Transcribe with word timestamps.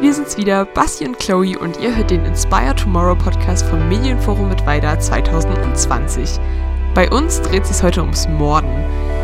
wir 0.00 0.14
sind's 0.14 0.38
wieder, 0.38 0.64
Basti 0.64 1.06
und 1.06 1.18
Chloe 1.18 1.58
und 1.58 1.78
ihr 1.78 1.94
hört 1.94 2.10
den 2.10 2.24
Inspire 2.24 2.74
Tomorrow 2.74 3.14
Podcast 3.14 3.66
vom 3.66 3.86
Medienforum 3.88 4.48
mit 4.48 4.64
Weida 4.64 4.98
2020. 4.98 6.40
Bei 6.94 7.10
uns 7.10 7.42
dreht 7.42 7.64
es 7.64 7.68
sich 7.68 7.82
heute 7.82 8.00
ums 8.00 8.26
Morden. 8.26 8.82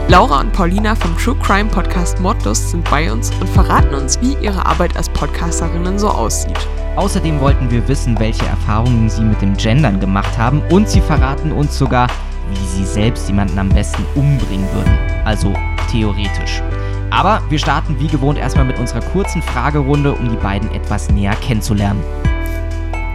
Laura 0.08 0.40
und 0.40 0.52
Paulina 0.52 0.94
vom 0.94 1.16
True 1.16 1.36
Crime 1.42 1.70
Podcast 1.70 2.20
Mordlust 2.20 2.70
sind 2.70 2.88
bei 2.90 3.10
uns 3.10 3.30
und 3.40 3.48
verraten 3.48 3.94
uns, 3.94 4.20
wie 4.20 4.36
ihre 4.42 4.66
Arbeit 4.66 4.96
als 4.96 5.08
Podcasterinnen 5.08 5.98
so 5.98 6.08
aussieht. 6.08 6.68
Außerdem 6.96 7.40
wollten 7.40 7.70
wir 7.70 7.86
wissen, 7.88 8.18
welche 8.18 8.44
Erfahrungen 8.44 9.08
sie 9.08 9.22
mit 9.22 9.40
dem 9.40 9.56
Gendern 9.56 9.98
gemacht 9.98 10.36
haben 10.36 10.62
und 10.70 10.90
sie 10.90 11.00
verraten 11.00 11.52
uns 11.52 11.78
sogar, 11.78 12.08
wie 12.50 12.66
sie 12.66 12.84
selbst 12.84 13.28
jemanden 13.28 13.58
am 13.58 13.70
besten 13.70 14.04
umbringen 14.14 14.68
würden. 14.74 14.98
Also 15.24 15.54
theoretisch. 15.90 16.62
Aber 17.10 17.42
wir 17.48 17.58
starten 17.58 17.98
wie 18.00 18.08
gewohnt 18.08 18.38
erstmal 18.38 18.64
mit 18.64 18.78
unserer 18.78 19.00
kurzen 19.00 19.42
Fragerunde, 19.42 20.12
um 20.12 20.28
die 20.28 20.36
beiden 20.36 20.72
etwas 20.72 21.10
näher 21.10 21.34
kennenzulernen. 21.36 22.02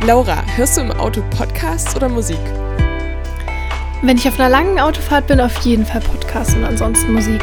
Laura, 0.05 0.43
hörst 0.55 0.77
du 0.77 0.81
im 0.81 0.91
Auto 0.91 1.21
Podcasts 1.37 1.95
oder 1.95 2.09
Musik? 2.09 2.39
Wenn 4.01 4.17
ich 4.17 4.27
auf 4.27 4.39
einer 4.39 4.49
langen 4.49 4.79
Autofahrt 4.79 5.27
bin, 5.27 5.39
auf 5.39 5.55
jeden 5.59 5.85
Fall 5.85 6.01
Podcast 6.01 6.55
und 6.55 6.63
ansonsten 6.63 7.13
Musik. 7.13 7.41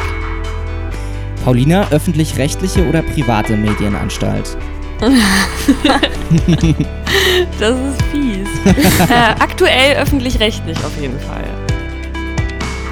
Paulina, 1.45 1.87
öffentlich-rechtliche 1.89 2.85
oder 2.87 3.01
private 3.01 3.55
Medienanstalt? 3.55 4.57
das 7.59 7.71
ist 7.71 8.01
fies. 8.11 8.49
äh, 9.09 9.33
aktuell 9.39 9.95
öffentlich-rechtlich 9.95 10.77
auf 10.83 10.99
jeden 10.99 11.17
Fall. 11.21 11.45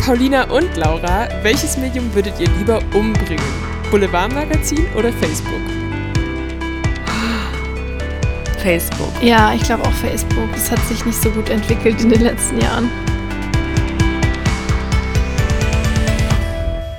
Paulina 0.07 0.49
und 0.49 0.77
Laura, 0.77 1.27
welches 1.43 1.77
Medium 1.77 2.15
würdet 2.15 2.39
ihr 2.39 2.47
lieber 2.59 2.79
umbringen? 2.93 3.43
Boulevardmagazin 3.91 4.85
oder 4.97 5.11
Facebook? 5.11 5.59
Facebook. 8.59 9.11
Ja, 9.21 9.53
ich 9.53 9.63
glaube 9.63 9.83
auch 9.83 9.91
Facebook. 9.91 10.47
Es 10.55 10.71
hat 10.71 10.79
sich 10.87 11.05
nicht 11.05 11.21
so 11.21 11.29
gut 11.31 11.49
entwickelt 11.49 12.01
in 12.01 12.09
den 12.09 12.21
letzten 12.21 12.61
Jahren. 12.61 12.89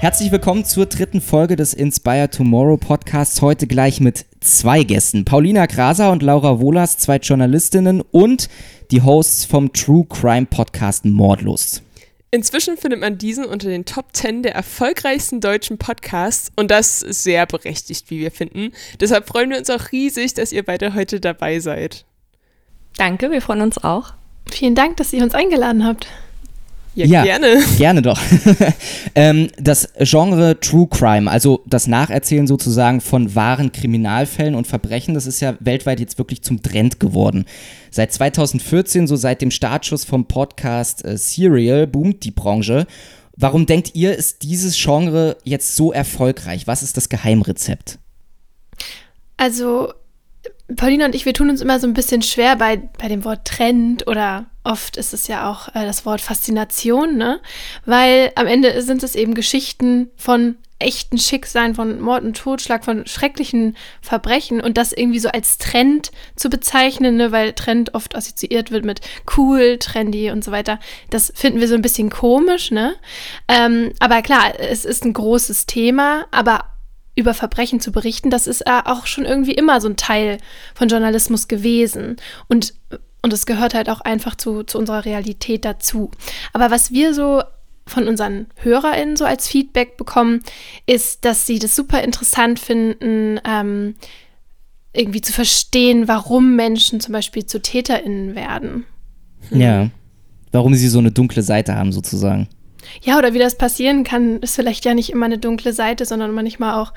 Herzlich 0.00 0.30
willkommen 0.30 0.66
zur 0.66 0.84
dritten 0.84 1.22
Folge 1.22 1.56
des 1.56 1.72
Inspire 1.72 2.28
Tomorrow 2.28 2.76
Podcasts. 2.76 3.40
Heute 3.40 3.66
gleich 3.66 4.02
mit 4.02 4.26
zwei 4.40 4.82
Gästen. 4.82 5.24
Paulina 5.24 5.64
Graser 5.64 6.12
und 6.12 6.22
Laura 6.22 6.60
Wohlers, 6.60 6.98
zwei 6.98 7.16
Journalistinnen 7.16 8.02
und 8.02 8.50
die 8.90 9.00
Hosts 9.00 9.46
vom 9.46 9.72
True 9.72 10.04
Crime 10.10 10.44
Podcast 10.44 11.06
Mordlust. 11.06 11.87
Inzwischen 12.30 12.76
findet 12.76 13.00
man 13.00 13.16
diesen 13.16 13.46
unter 13.46 13.68
den 13.68 13.86
Top 13.86 14.08
10 14.12 14.42
der 14.42 14.54
erfolgreichsten 14.54 15.40
deutschen 15.40 15.78
Podcasts 15.78 16.52
und 16.56 16.70
das 16.70 17.00
sehr 17.00 17.46
berechtigt, 17.46 18.10
wie 18.10 18.20
wir 18.20 18.30
finden. 18.30 18.72
Deshalb 19.00 19.26
freuen 19.26 19.48
wir 19.48 19.56
uns 19.56 19.70
auch 19.70 19.92
riesig, 19.92 20.34
dass 20.34 20.52
ihr 20.52 20.62
beide 20.62 20.94
heute 20.94 21.20
dabei 21.20 21.58
seid. 21.60 22.04
Danke, 22.98 23.30
wir 23.30 23.40
freuen 23.40 23.62
uns 23.62 23.82
auch. 23.82 24.12
Vielen 24.50 24.74
Dank, 24.74 24.98
dass 24.98 25.12
ihr 25.12 25.22
uns 25.22 25.34
eingeladen 25.34 25.84
habt. 25.86 26.06
Ja, 26.98 27.06
ja, 27.06 27.22
gerne. 27.22 27.62
Gerne 27.78 28.02
doch. 28.02 28.20
ähm, 29.14 29.48
das 29.56 29.88
Genre 30.00 30.58
True 30.58 30.88
Crime, 30.90 31.30
also 31.30 31.62
das 31.64 31.86
Nacherzählen 31.86 32.48
sozusagen 32.48 33.00
von 33.00 33.36
wahren 33.36 33.70
Kriminalfällen 33.70 34.56
und 34.56 34.66
Verbrechen, 34.66 35.14
das 35.14 35.26
ist 35.28 35.38
ja 35.38 35.54
weltweit 35.60 36.00
jetzt 36.00 36.18
wirklich 36.18 36.42
zum 36.42 36.60
Trend 36.60 36.98
geworden. 36.98 37.44
Seit 37.92 38.12
2014, 38.12 39.06
so 39.06 39.14
seit 39.14 39.42
dem 39.42 39.52
Startschuss 39.52 40.04
vom 40.04 40.26
Podcast 40.26 41.04
äh, 41.04 41.16
Serial, 41.16 41.86
boomt 41.86 42.24
die 42.24 42.32
Branche. 42.32 42.88
Warum 43.36 43.66
denkt 43.66 43.94
ihr, 43.94 44.16
ist 44.16 44.42
dieses 44.42 44.76
Genre 44.76 45.36
jetzt 45.44 45.76
so 45.76 45.92
erfolgreich? 45.92 46.66
Was 46.66 46.82
ist 46.82 46.96
das 46.96 47.08
Geheimrezept? 47.08 48.00
Also 49.36 49.92
Paulina 50.76 51.06
und 51.06 51.14
ich, 51.14 51.24
wir 51.24 51.32
tun 51.32 51.48
uns 51.48 51.62
immer 51.62 51.80
so 51.80 51.86
ein 51.86 51.94
bisschen 51.94 52.20
schwer 52.22 52.56
bei, 52.56 52.76
bei 52.98 53.08
dem 53.08 53.24
Wort 53.24 53.46
Trend 53.46 54.06
oder 54.06 54.46
oft 54.64 54.98
ist 54.98 55.14
es 55.14 55.26
ja 55.26 55.50
auch 55.50 55.68
äh, 55.68 55.86
das 55.86 56.04
Wort 56.04 56.20
Faszination, 56.20 57.16
ne? 57.16 57.40
Weil 57.86 58.32
am 58.34 58.46
Ende 58.46 58.82
sind 58.82 59.02
es 59.02 59.14
eben 59.14 59.34
Geschichten 59.34 60.10
von 60.16 60.56
echten 60.78 61.18
Schicksalen, 61.18 61.74
von 61.74 62.00
Mord 62.00 62.22
und 62.22 62.36
Totschlag, 62.36 62.84
von 62.84 63.06
schrecklichen 63.06 63.76
Verbrechen 64.00 64.60
und 64.60 64.76
das 64.76 64.92
irgendwie 64.92 65.18
so 65.18 65.28
als 65.28 65.58
Trend 65.58 66.12
zu 66.36 66.50
bezeichnen, 66.50 67.16
ne? 67.16 67.32
weil 67.32 67.52
Trend 67.52 67.94
oft 67.94 68.14
assoziiert 68.14 68.70
wird 68.70 68.84
mit 68.84 69.00
cool, 69.36 69.78
trendy 69.78 70.30
und 70.30 70.44
so 70.44 70.52
weiter. 70.52 70.78
Das 71.10 71.32
finden 71.34 71.60
wir 71.60 71.68
so 71.68 71.74
ein 71.74 71.82
bisschen 71.82 72.10
komisch, 72.10 72.70
ne? 72.70 72.94
Ähm, 73.48 73.92
aber 73.98 74.22
klar, 74.22 74.52
es 74.58 74.84
ist 74.84 75.04
ein 75.04 75.12
großes 75.14 75.66
Thema, 75.66 76.26
aber 76.30 76.64
über 77.18 77.34
Verbrechen 77.34 77.80
zu 77.80 77.90
berichten, 77.90 78.30
das 78.30 78.46
ist 78.46 78.62
äh, 78.62 78.80
auch 78.84 79.06
schon 79.06 79.24
irgendwie 79.24 79.52
immer 79.52 79.80
so 79.80 79.88
ein 79.88 79.96
Teil 79.96 80.38
von 80.74 80.88
Journalismus 80.88 81.48
gewesen. 81.48 82.16
Und, 82.46 82.74
und 83.22 83.32
es 83.32 83.44
gehört 83.44 83.74
halt 83.74 83.90
auch 83.90 84.00
einfach 84.00 84.36
zu, 84.36 84.62
zu 84.62 84.78
unserer 84.78 85.04
Realität 85.04 85.64
dazu. 85.64 86.12
Aber 86.52 86.70
was 86.70 86.92
wir 86.92 87.14
so 87.14 87.42
von 87.86 88.06
unseren 88.06 88.46
HörerInnen 88.56 89.16
so 89.16 89.24
als 89.24 89.48
Feedback 89.48 89.96
bekommen, 89.96 90.42
ist, 90.86 91.24
dass 91.24 91.46
sie 91.46 91.58
das 91.58 91.74
super 91.74 92.04
interessant 92.04 92.60
finden, 92.60 93.40
ähm, 93.44 93.96
irgendwie 94.92 95.20
zu 95.20 95.32
verstehen, 95.32 96.06
warum 96.06 96.54
Menschen 96.54 97.00
zum 97.00 97.12
Beispiel 97.12 97.46
zu 97.46 97.60
TäterInnen 97.60 98.36
werden. 98.36 98.84
Ja, 99.50 99.90
warum 100.52 100.74
sie 100.74 100.88
so 100.88 100.98
eine 100.98 101.10
dunkle 101.10 101.42
Seite 101.42 101.74
haben 101.74 101.92
sozusagen. 101.92 102.48
Ja, 103.02 103.18
oder 103.18 103.34
wie 103.34 103.38
das 103.38 103.56
passieren 103.56 104.04
kann, 104.04 104.38
ist 104.40 104.56
vielleicht 104.56 104.84
ja 104.84 104.94
nicht 104.94 105.10
immer 105.10 105.26
eine 105.26 105.38
dunkle 105.38 105.72
Seite, 105.72 106.04
sondern 106.04 106.32
manchmal 106.32 106.74
auch, 106.74 106.92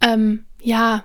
ähm, 0.00 0.44
ja, 0.60 1.04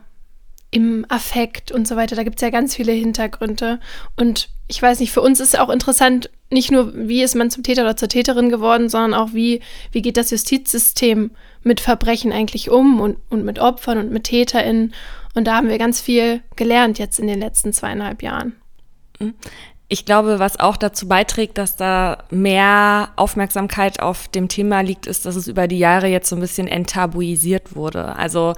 im 0.69 1.05
Affekt 1.07 1.71
und 1.71 1.87
so 1.87 1.95
weiter. 1.95 2.15
Da 2.15 2.23
gibt 2.23 2.37
es 2.37 2.41
ja 2.41 2.49
ganz 2.49 2.75
viele 2.75 2.91
Hintergründe. 2.91 3.79
Und 4.15 4.49
ich 4.67 4.81
weiß 4.81 4.99
nicht, 4.99 5.11
für 5.11 5.21
uns 5.21 5.39
ist 5.39 5.57
auch 5.57 5.69
interessant, 5.69 6.29
nicht 6.49 6.71
nur, 6.71 6.93
wie 6.93 7.23
ist 7.23 7.35
man 7.35 7.49
zum 7.49 7.63
Täter 7.63 7.83
oder 7.83 7.97
zur 7.97 8.09
Täterin 8.09 8.49
geworden, 8.49 8.89
sondern 8.89 9.13
auch, 9.13 9.33
wie, 9.33 9.61
wie 9.91 10.01
geht 10.01 10.17
das 10.17 10.31
Justizsystem 10.31 11.31
mit 11.63 11.79
Verbrechen 11.79 12.31
eigentlich 12.31 12.69
um 12.69 12.99
und, 12.99 13.17
und 13.29 13.45
mit 13.45 13.59
Opfern 13.59 13.97
und 13.97 14.11
mit 14.11 14.25
TäterInnen. 14.25 14.93
Und 15.35 15.45
da 15.45 15.55
haben 15.55 15.69
wir 15.69 15.77
ganz 15.77 16.01
viel 16.01 16.41
gelernt 16.55 16.99
jetzt 16.99 17.19
in 17.19 17.27
den 17.27 17.39
letzten 17.39 17.73
zweieinhalb 17.73 18.23
Jahren. 18.23 18.55
Ich 19.89 20.03
glaube, 20.03 20.39
was 20.39 20.59
auch 20.59 20.75
dazu 20.75 21.07
beiträgt, 21.07 21.57
dass 21.57 21.77
da 21.77 22.17
mehr 22.29 23.09
Aufmerksamkeit 23.15 24.01
auf 24.01 24.27
dem 24.27 24.49
Thema 24.49 24.81
liegt, 24.81 25.07
ist, 25.07 25.25
dass 25.25 25.37
es 25.37 25.47
über 25.47 25.69
die 25.69 25.79
Jahre 25.79 26.07
jetzt 26.07 26.27
so 26.27 26.35
ein 26.35 26.41
bisschen 26.41 26.67
enttabuisiert 26.67 27.73
wurde. 27.73 28.17
Also 28.17 28.53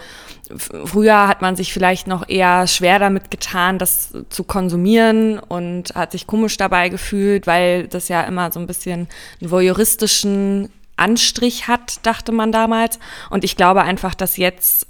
früher 0.57 1.27
hat 1.27 1.43
man 1.43 1.55
sich 1.55 1.71
vielleicht 1.71 2.07
noch 2.07 2.27
eher 2.27 2.65
schwer 2.65 2.97
damit 2.97 3.29
getan, 3.29 3.77
das 3.77 4.11
zu 4.29 4.43
konsumieren 4.43 5.37
und 5.37 5.93
hat 5.93 6.13
sich 6.13 6.25
komisch 6.25 6.57
dabei 6.57 6.89
gefühlt, 6.89 7.45
weil 7.45 7.87
das 7.87 8.07
ja 8.07 8.23
immer 8.23 8.51
so 8.51 8.59
ein 8.59 8.65
bisschen 8.65 9.07
einen 9.39 9.51
voyeuristischen 9.51 10.69
Anstrich 10.95 11.67
hat, 11.67 12.03
dachte 12.07 12.31
man 12.31 12.51
damals. 12.51 12.97
Und 13.29 13.43
ich 13.43 13.55
glaube 13.55 13.83
einfach, 13.83 14.15
dass 14.15 14.37
jetzt 14.37 14.87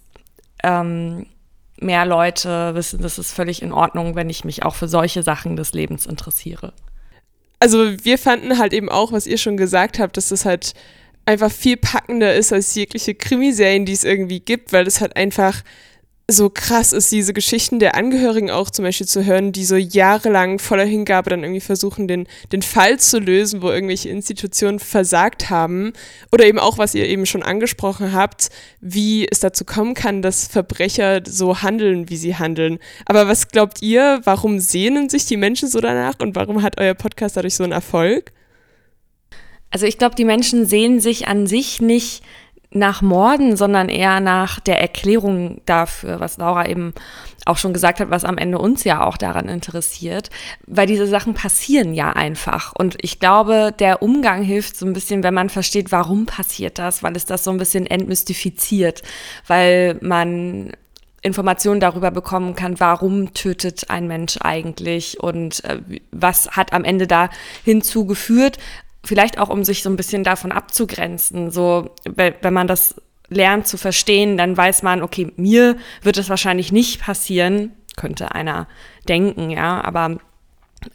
ähm, 0.64 1.26
mehr 1.82 2.06
Leute 2.06 2.76
wissen, 2.76 3.02
das 3.02 3.20
ist 3.20 3.32
völlig 3.32 3.62
in 3.62 3.72
Ordnung, 3.72 4.16
wenn 4.16 4.30
ich 4.30 4.44
mich 4.46 4.64
auch 4.64 4.76
für 4.76 4.88
solche 4.88 5.24
Sachen 5.24 5.56
des 5.56 5.74
Lebens 5.74 6.06
interessiere. 6.06 6.74
Also 7.60 7.78
wir 8.04 8.18
fanden 8.18 8.58
halt 8.58 8.74
eben 8.74 8.90
auch, 8.90 9.12
was 9.12 9.28
ihr 9.28 9.38
schon 9.38 9.58
gesagt 9.58 10.00
habt, 10.00 10.16
dass 10.18 10.30
das 10.30 10.46
halt 10.46 10.74
einfach 11.26 11.52
viel 11.52 11.78
packender 11.78 12.34
ist 12.34 12.54
als 12.54 12.74
jegliche 12.74 13.14
Krimiserien, 13.16 13.86
die 13.86 13.94
es 13.94 14.04
irgendwie 14.04 14.40
gibt, 14.40 14.74
weil 14.74 14.86
das 14.86 15.02
halt 15.02 15.16
einfach 15.16 15.62
so 16.32 16.50
krass 16.50 16.94
ist, 16.94 17.12
diese 17.12 17.34
Geschichten 17.34 17.80
der 17.80 17.96
Angehörigen 17.96 18.52
auch 18.52 18.70
zum 18.70 18.86
Beispiel 18.86 19.08
zu 19.08 19.26
hören, 19.26 19.52
die 19.52 19.66
so 19.66 19.76
jahrelang 19.76 20.60
voller 20.60 20.86
Hingabe 20.86 21.32
dann 21.32 21.44
irgendwie 21.44 21.60
versuchen, 21.60 22.08
den, 22.08 22.28
den 22.52 22.62
Fall 22.62 23.00
zu 23.00 23.20
lösen, 23.20 23.62
wo 23.62 23.72
irgendwelche 23.72 24.10
Institutionen 24.10 24.80
versagt 24.80 25.50
haben. 25.50 25.94
Oder 26.32 26.46
eben 26.46 26.60
auch, 26.60 26.78
was 26.78 26.94
ihr 26.94 27.08
eben 27.08 27.26
schon 27.26 27.42
angesprochen 27.42 28.14
habt, 28.14 28.50
wie 28.80 29.28
es 29.30 29.40
dazu 29.40 29.66
kommen 29.66 29.96
kann, 29.96 30.22
dass 30.22 30.48
Verbrecher 30.48 31.22
so 31.26 31.62
handeln, 31.62 32.10
wie 32.10 32.18
sie 32.18 32.36
handeln. 32.36 32.78
Aber 33.06 33.28
was 33.28 33.48
glaubt 33.48 33.82
ihr, 33.82 34.22
warum 34.24 34.60
sehnen 34.60 35.10
sich 35.10 35.26
die 35.26 35.38
Menschen 35.38 35.68
so 35.68 35.82
danach 35.82 36.20
und 36.20 36.36
warum 36.36 36.62
hat 36.62 36.80
euer 36.80 36.94
Podcast 36.94 37.38
dadurch 37.38 37.56
so 37.56 37.64
einen 37.64 37.74
Erfolg? 37.74 38.32
Also 39.72 39.86
ich 39.86 39.98
glaube, 39.98 40.16
die 40.16 40.26
Menschen 40.26 40.66
sehen 40.66 41.00
sich 41.00 41.28
an 41.28 41.46
sich 41.48 41.80
nicht 41.82 42.24
nach 42.72 43.02
Morden, 43.02 43.58
sondern 43.58 43.90
eher 43.90 44.20
nach 44.20 44.60
der 44.60 44.80
Erklärung 44.80 45.62
dafür, 45.66 46.20
was 46.20 46.38
Laura 46.38 46.68
eben 46.68 46.94
auch 47.46 47.58
schon 47.58 47.74
gesagt 47.74 48.00
hat, 48.00 48.12
was 48.12 48.26
am 48.26 48.38
Ende 48.38 48.60
uns 48.60 48.84
ja 48.84 49.04
auch 49.04 49.18
daran 49.18 49.50
interessiert, 49.50 50.30
weil 50.68 50.86
diese 50.86 51.08
Sachen 51.08 51.34
passieren 51.34 51.96
ja 51.96 52.12
einfach. 52.12 52.74
Und 52.78 52.96
ich 53.02 53.20
glaube, 53.20 53.74
der 53.78 54.04
Umgang 54.04 54.44
hilft 54.44 54.78
so 54.78 54.86
ein 54.86 54.94
bisschen, 54.94 55.24
wenn 55.24 55.34
man 55.34 55.50
versteht, 55.50 55.92
warum 55.92 56.28
passiert 56.28 56.78
das, 56.78 57.02
weil 57.02 57.16
es 57.16 57.26
das 57.26 57.44
so 57.44 57.50
ein 57.50 57.58
bisschen 57.58 57.88
entmystifiziert, 57.88 59.02
weil 59.48 59.98
man 60.02 60.72
Informationen 61.22 61.80
darüber 61.80 62.12
bekommen 62.12 62.56
kann, 62.56 62.80
warum 62.80 63.34
tötet 63.34 63.90
ein 63.90 64.08
Mensch 64.08 64.38
eigentlich 64.42 65.20
und 65.20 65.64
äh, 65.66 65.80
was 66.12 66.52
hat 66.52 66.72
am 66.72 66.84
Ende 66.84 67.08
da 67.08 67.30
hinzugeführt, 67.66 68.58
vielleicht 69.04 69.40
auch 69.40 69.50
um 69.50 69.64
sich 69.64 69.84
so 69.84 69.90
ein 69.90 69.96
bisschen 69.96 70.24
davon 70.24 70.52
abzugrenzen. 70.52 71.52
So, 71.52 71.96
wenn 72.06 72.54
man 72.54 72.68
das 72.68 72.96
lernt 73.30 73.68
zu 73.68 73.78
verstehen, 73.78 74.38
dann 74.38 74.58
weiß 74.58 74.84
man, 74.84 75.02
okay, 75.02 75.32
mir 75.36 75.78
wird 76.02 76.18
es 76.18 76.30
wahrscheinlich 76.30 76.72
nicht 76.72 77.02
passieren, 77.02 77.72
könnte 77.96 78.34
einer 78.34 78.68
denken, 79.08 79.50
ja, 79.52 79.84
aber 79.84 80.18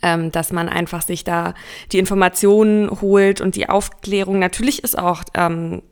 ähm, 0.02 0.32
dass 0.32 0.52
man 0.52 0.68
einfach 0.68 1.02
sich 1.02 1.24
da 1.24 1.54
die 1.92 1.98
Informationen 1.98 2.90
holt 3.00 3.40
und 3.40 3.56
die 3.56 3.68
Aufklärung. 3.68 4.38
Natürlich 4.38 4.82
ist 4.82 4.98
auch, 4.98 5.22
ähm, 5.34 5.82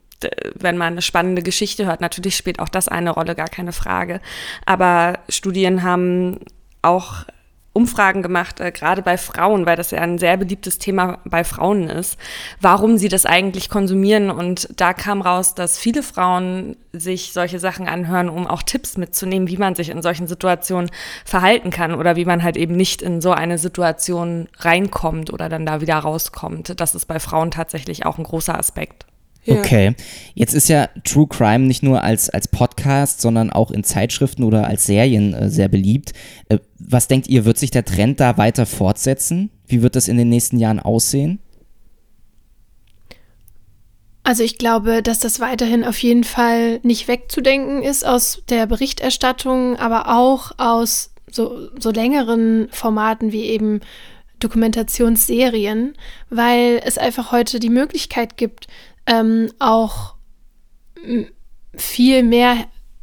wenn 0.55 0.79
man 0.79 0.95
eine 0.95 1.03
spannende 1.03 1.43
Geschichte 1.43 1.87
hört, 1.87 2.01
natürlich 2.01 2.37
spielt 2.37 2.61
auch 2.61 2.69
das 2.69 2.89
eine 2.89 3.11
Rolle, 3.11 3.35
gar 3.35 3.49
keine 3.49 3.73
Frage. 3.73 4.21
Aber 4.65 5.19
Studien 5.29 5.83
haben 5.83 6.39
auch 6.81 7.25
Umfragen 7.75 8.23
gemacht, 8.23 8.61
äh, 8.61 8.71
gerade 8.71 9.01
bei 9.01 9.17
Frauen, 9.17 9.65
weil 9.65 9.77
das 9.77 9.93
ja 9.93 10.01
ein 10.01 10.19
sehr 10.19 10.37
beliebtes 10.37 10.79
Thema 10.79 11.19
bei 11.25 11.43
Frauen 11.43 11.89
ist, 11.89 12.19
warum 12.61 12.99
sie 12.99 13.09
das 13.09 13.25
eigentlich 13.25 13.71
konsumieren. 13.71 14.31
Und 14.31 14.69
da 14.79 14.93
kam 14.93 15.23
raus, 15.23 15.55
dass 15.55 15.79
viele 15.79 16.03
Frauen 16.03 16.77
sich 16.93 17.33
solche 17.33 17.59
Sachen 17.59 17.89
anhören, 17.89 18.29
um 18.29 18.47
auch 18.47 18.63
Tipps 18.63 18.99
mitzunehmen, 18.99 19.49
wie 19.49 19.57
man 19.57 19.75
sich 19.75 19.89
in 19.89 20.03
solchen 20.03 20.27
Situationen 20.27 20.91
verhalten 21.25 21.71
kann 21.71 21.95
oder 21.95 22.17
wie 22.17 22.27
man 22.27 22.43
halt 22.43 22.59
eben 22.59 22.77
nicht 22.77 23.01
in 23.01 23.23
so 23.23 23.33
eine 23.33 23.57
Situation 23.57 24.49
reinkommt 24.59 25.33
oder 25.33 25.49
dann 25.49 25.65
da 25.65 25.81
wieder 25.81 25.97
rauskommt. 25.97 26.79
Das 26.79 26.95
ist 26.95 27.07
bei 27.07 27.21
Frauen 27.21 27.51
tatsächlich 27.51 28.05
auch 28.05 28.19
ein 28.19 28.25
großer 28.25 28.59
Aspekt. 28.59 29.07
Ja. 29.45 29.57
Okay, 29.57 29.95
jetzt 30.35 30.55
ist 30.55 30.69
ja 30.69 30.89
True 31.03 31.27
Crime 31.27 31.67
nicht 31.67 31.83
nur 31.83 32.03
als, 32.03 32.31
als 32.31 32.47
Podcast, 32.47 33.21
sondern 33.21 33.51
auch 33.51 33.73
in 33.73 33.83
Zeitschriften 33.83 34.45
oder 34.45 34.69
als 34.69 34.87
Serien 34.87 35.35
äh, 35.35 35.51
sehr 35.51 35.69
beliebt. 35.69 36.13
Äh, 36.49 36.59
was 36.79 37.09
denkt 37.09 37.27
ihr, 37.27 37.45
wird 37.45 37.59
sich 37.59 37.73
der 37.73 37.85
Trend 37.85 38.21
da 38.21 38.37
weiter 38.37 38.67
fortsetzen? 38.67 39.51
Wie 39.67 39.83
wird 39.83 39.97
das 39.97 40.07
in 40.07 40.17
den 40.17 40.29
nächsten 40.29 40.59
Jahren 40.59 40.79
aussehen? 40.79 41.41
Also 44.25 44.45
ich 44.45 44.59
glaube, 44.59 45.03
dass 45.03 45.19
das 45.19 45.41
weiterhin 45.41 45.85
auf 45.85 45.99
jeden 45.99 46.23
Fall 46.23 46.79
nicht 46.85 47.09
wegzudenken 47.09 47.83
ist 47.83 48.07
aus 48.07 48.43
der 48.49 48.67
Berichterstattung, 48.67 49.77
aber 49.77 50.17
auch 50.17 50.53
aus 50.59 51.11
so, 51.29 51.69
so 51.81 51.91
längeren 51.91 52.69
Formaten 52.71 53.33
wie 53.33 53.45
eben 53.47 53.81
Dokumentationsserien, 54.39 55.95
weil 56.31 56.81
es 56.85 56.99
einfach 56.99 57.33
heute 57.33 57.59
die 57.59 57.71
Möglichkeit 57.71 58.37
gibt, 58.37 58.69
ähm, 59.07 59.51
auch 59.59 60.15
viel 61.75 62.23
mehr, 62.23 62.57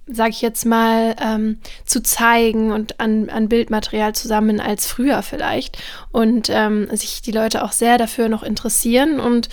sag 0.07 0.29
ich 0.29 0.41
jetzt 0.41 0.65
mal, 0.65 1.15
ähm, 1.21 1.59
zu 1.85 2.01
zeigen 2.01 2.71
und 2.71 2.99
an, 2.99 3.29
an 3.29 3.49
Bildmaterial 3.49 4.13
zusammen 4.13 4.59
als 4.59 4.87
früher 4.87 5.21
vielleicht. 5.21 5.77
Und 6.11 6.49
ähm, 6.49 6.87
sich 6.95 7.21
die 7.21 7.31
Leute 7.31 7.63
auch 7.63 7.71
sehr 7.71 7.97
dafür 7.97 8.29
noch 8.29 8.43
interessieren. 8.43 9.19
Und 9.19 9.49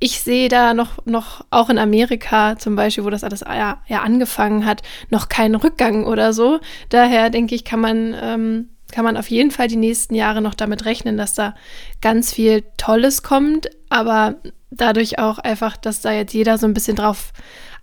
ich 0.00 0.20
sehe 0.20 0.48
da 0.48 0.74
noch, 0.74 1.04
noch 1.06 1.44
auch 1.50 1.70
in 1.70 1.78
Amerika 1.78 2.58
zum 2.58 2.76
Beispiel, 2.76 3.04
wo 3.04 3.10
das 3.10 3.24
alles 3.24 3.40
ja, 3.40 3.82
ja 3.86 4.02
angefangen 4.02 4.64
hat, 4.66 4.82
noch 5.10 5.28
keinen 5.28 5.54
Rückgang 5.54 6.04
oder 6.04 6.32
so. 6.32 6.60
Daher 6.88 7.30
denke 7.30 7.54
ich, 7.54 7.64
kann 7.64 7.80
man 7.80 8.14
ähm, 8.20 8.68
kann 8.94 9.04
man 9.04 9.16
auf 9.16 9.28
jeden 9.28 9.50
Fall 9.50 9.66
die 9.66 9.76
nächsten 9.76 10.14
Jahre 10.14 10.40
noch 10.40 10.54
damit 10.54 10.84
rechnen, 10.84 11.16
dass 11.16 11.34
da 11.34 11.56
ganz 12.00 12.32
viel 12.32 12.62
Tolles 12.76 13.24
kommt, 13.24 13.68
aber 13.88 14.36
dadurch 14.76 15.18
auch 15.18 15.38
einfach, 15.38 15.76
dass 15.76 16.00
da 16.00 16.12
jetzt 16.12 16.34
jeder 16.34 16.58
so 16.58 16.66
ein 16.66 16.74
bisschen 16.74 16.96
drauf 16.96 17.32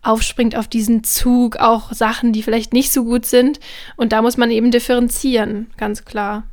aufspringt 0.02 0.56
auf 0.56 0.68
diesen 0.68 1.04
Zug, 1.04 1.58
auch 1.58 1.94
Sachen, 1.94 2.34
die 2.34 2.44
vielleicht 2.44 2.74
nicht 2.74 2.92
so 2.92 3.04
gut 3.04 3.26
sind. 3.26 3.60
Und 3.98 4.14
da 4.14 4.22
muss 4.22 4.38
man 4.38 4.52
eben 4.52 4.72
differenzieren, 4.72 5.68
ganz 5.78 6.06
klar. 6.06 6.44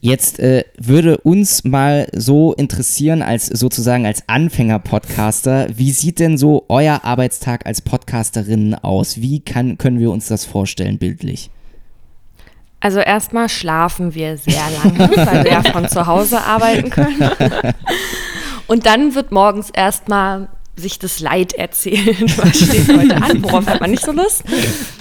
Jetzt 0.00 0.38
äh, 0.38 0.64
würde 0.78 1.18
uns 1.18 1.64
mal 1.64 2.08
so 2.14 2.52
interessieren, 2.52 3.20
als 3.20 3.46
sozusagen 3.46 4.06
als 4.06 4.28
Anfänger-Podcaster, 4.28 5.68
wie 5.76 5.90
sieht 5.90 6.20
denn 6.20 6.38
so 6.38 6.66
euer 6.68 7.00
Arbeitstag 7.02 7.66
als 7.66 7.82
Podcasterin 7.82 8.76
aus? 8.76 9.20
Wie 9.20 9.40
kann, 9.40 9.76
können 9.76 9.98
wir 9.98 10.12
uns 10.12 10.28
das 10.28 10.44
vorstellen, 10.44 10.98
bildlich? 10.98 11.50
Also 12.80 13.00
erstmal 13.00 13.48
schlafen 13.48 14.14
wir 14.14 14.36
sehr 14.36 14.62
lange, 14.82 15.10
weil 15.16 15.44
wir 15.44 15.52
ja 15.52 15.62
von 15.62 15.88
zu 15.88 16.06
Hause 16.06 16.40
arbeiten 16.40 16.90
können. 16.90 17.30
Und 18.66 18.86
dann 18.86 19.14
wird 19.14 19.32
morgens 19.32 19.70
erstmal 19.70 20.48
sich 20.78 20.98
das 20.98 21.20
Leid 21.20 21.52
erzählen, 21.54 22.16
was 22.36 22.56
steht 22.56 22.88
heute 22.88 23.16
an, 23.16 23.42
worauf 23.42 23.66
hat 23.66 23.80
man 23.80 23.90
nicht 23.90 24.04
so 24.04 24.12
Lust. 24.12 24.44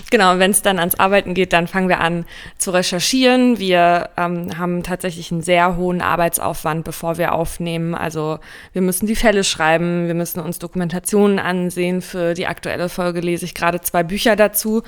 Genau, 0.09 0.39
wenn 0.39 0.51
es 0.51 0.61
dann 0.61 0.79
ans 0.79 0.95
Arbeiten 0.95 1.33
geht, 1.33 1.53
dann 1.53 1.67
fangen 1.67 1.89
wir 1.89 1.99
an 1.99 2.25
zu 2.57 2.71
recherchieren. 2.71 3.59
Wir 3.59 4.09
ähm, 4.17 4.57
haben 4.57 4.83
tatsächlich 4.83 5.31
einen 5.31 5.41
sehr 5.41 5.75
hohen 5.75 6.01
Arbeitsaufwand, 6.01 6.85
bevor 6.85 7.17
wir 7.17 7.33
aufnehmen. 7.33 7.93
Also 7.93 8.39
wir 8.71 8.81
müssen 8.81 9.05
die 9.05 9.17
Fälle 9.17 9.43
schreiben, 9.43 10.07
wir 10.07 10.13
müssen 10.13 10.39
uns 10.39 10.59
Dokumentationen 10.59 11.39
ansehen. 11.39 12.01
Für 12.01 12.33
die 12.33 12.47
aktuelle 12.47 12.87
Folge 12.87 13.19
lese 13.19 13.45
ich 13.45 13.53
gerade 13.53 13.81
zwei 13.81 14.03
Bücher 14.03 14.35
dazu. 14.37 14.81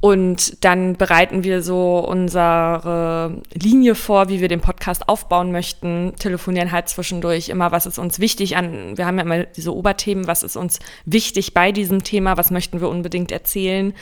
Und 0.00 0.64
dann 0.64 0.96
bereiten 0.96 1.42
wir 1.42 1.62
so 1.62 1.98
unsere 1.98 3.42
Linie 3.52 3.96
vor, 3.96 4.28
wie 4.28 4.40
wir 4.40 4.48
den 4.48 4.60
Podcast 4.60 5.08
aufbauen 5.08 5.50
möchten, 5.50 6.14
telefonieren 6.18 6.70
halt 6.70 6.88
zwischendurch 6.88 7.48
immer, 7.48 7.72
was 7.72 7.86
ist 7.86 7.98
uns 7.98 8.20
wichtig 8.20 8.56
an, 8.56 8.96
wir 8.96 9.06
haben 9.06 9.18
ja 9.18 9.24
immer 9.24 9.44
diese 9.44 9.74
Oberthemen, 9.74 10.28
was 10.28 10.44
ist 10.44 10.56
uns 10.56 10.78
wichtig 11.04 11.52
bei 11.52 11.72
diesem 11.72 12.04
Thema, 12.04 12.36
was 12.36 12.52
möchten 12.52 12.80
wir 12.80 12.88
unbedingt 12.88 13.32
erzählen 13.32 13.92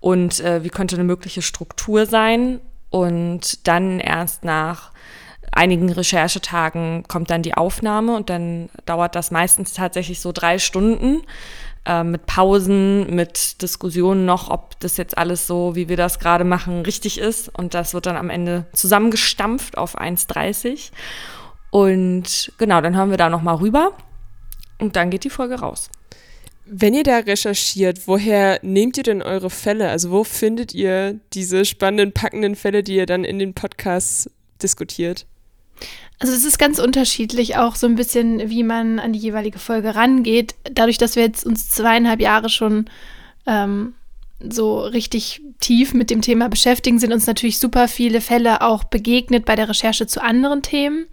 und 0.00 0.40
äh, 0.40 0.62
wie 0.64 0.68
könnte 0.68 0.96
eine 0.96 1.04
mögliche 1.04 1.40
Struktur 1.40 2.04
sein. 2.04 2.60
Und 2.90 3.66
dann 3.66 4.00
erst 4.00 4.44
nach 4.44 4.92
einigen 5.52 5.90
Recherchetagen 5.90 7.04
kommt 7.08 7.30
dann 7.30 7.42
die 7.42 7.54
Aufnahme 7.54 8.14
und 8.14 8.30
dann 8.30 8.68
dauert 8.86 9.14
das 9.14 9.30
meistens 9.30 9.72
tatsächlich 9.72 10.20
so 10.20 10.32
drei 10.32 10.58
Stunden 10.58 11.22
äh, 11.88 12.04
mit 12.04 12.26
Pausen, 12.26 13.14
mit 13.14 13.62
Diskussionen 13.62 14.26
noch, 14.26 14.50
ob 14.50 14.78
das 14.80 14.98
jetzt 14.98 15.16
alles 15.16 15.46
so, 15.46 15.74
wie 15.74 15.88
wir 15.88 15.96
das 15.96 16.18
gerade 16.18 16.44
machen, 16.44 16.82
richtig 16.82 17.18
ist. 17.18 17.48
Und 17.48 17.74
das 17.74 17.94
wird 17.94 18.06
dann 18.06 18.16
am 18.16 18.30
Ende 18.30 18.66
zusammengestampft 18.74 19.78
auf 19.78 19.98
1,30. 19.98 20.90
Und 21.70 22.52
genau, 22.58 22.80
dann 22.80 22.94
hören 22.96 23.10
wir 23.10 23.16
da 23.16 23.28
nochmal 23.28 23.56
rüber 23.56 23.92
und 24.78 24.96
dann 24.96 25.10
geht 25.10 25.24
die 25.24 25.30
Folge 25.30 25.56
raus. 25.56 25.90
Wenn 26.66 26.92
ihr 26.92 27.02
da 27.02 27.18
recherchiert, 27.18 28.06
woher 28.06 28.60
nehmt 28.62 28.98
ihr 28.98 29.02
denn 29.02 29.22
eure 29.22 29.48
Fälle? 29.48 29.88
Also 29.88 30.10
wo 30.10 30.22
findet 30.22 30.74
ihr 30.74 31.18
diese 31.32 31.64
spannenden, 31.64 32.12
packenden 32.12 32.56
Fälle, 32.56 32.82
die 32.82 32.96
ihr 32.96 33.06
dann 33.06 33.24
in 33.24 33.38
den 33.38 33.54
Podcasts 33.54 34.30
diskutiert? 34.62 35.26
Also 36.20 36.34
es 36.34 36.44
ist 36.44 36.58
ganz 36.58 36.78
unterschiedlich 36.78 37.56
auch 37.56 37.76
so 37.76 37.86
ein 37.86 37.94
bisschen, 37.94 38.50
wie 38.50 38.64
man 38.64 38.98
an 38.98 39.12
die 39.12 39.20
jeweilige 39.20 39.58
Folge 39.58 39.94
rangeht. 39.94 40.56
Dadurch, 40.72 40.98
dass 40.98 41.14
wir 41.14 41.22
jetzt 41.22 41.46
uns 41.46 41.70
zweieinhalb 41.70 42.20
Jahre 42.20 42.48
schon 42.48 42.86
ähm, 43.46 43.94
so 44.40 44.80
richtig 44.80 45.40
tief 45.60 45.94
mit 45.94 46.10
dem 46.10 46.22
Thema 46.22 46.48
beschäftigen, 46.48 46.98
sind 46.98 47.12
uns 47.12 47.26
natürlich 47.26 47.58
super 47.58 47.88
viele 47.88 48.20
Fälle 48.20 48.62
auch 48.62 48.84
begegnet 48.84 49.44
bei 49.44 49.56
der 49.56 49.68
Recherche 49.68 50.06
zu 50.06 50.22
anderen 50.22 50.62
Themen. 50.62 51.06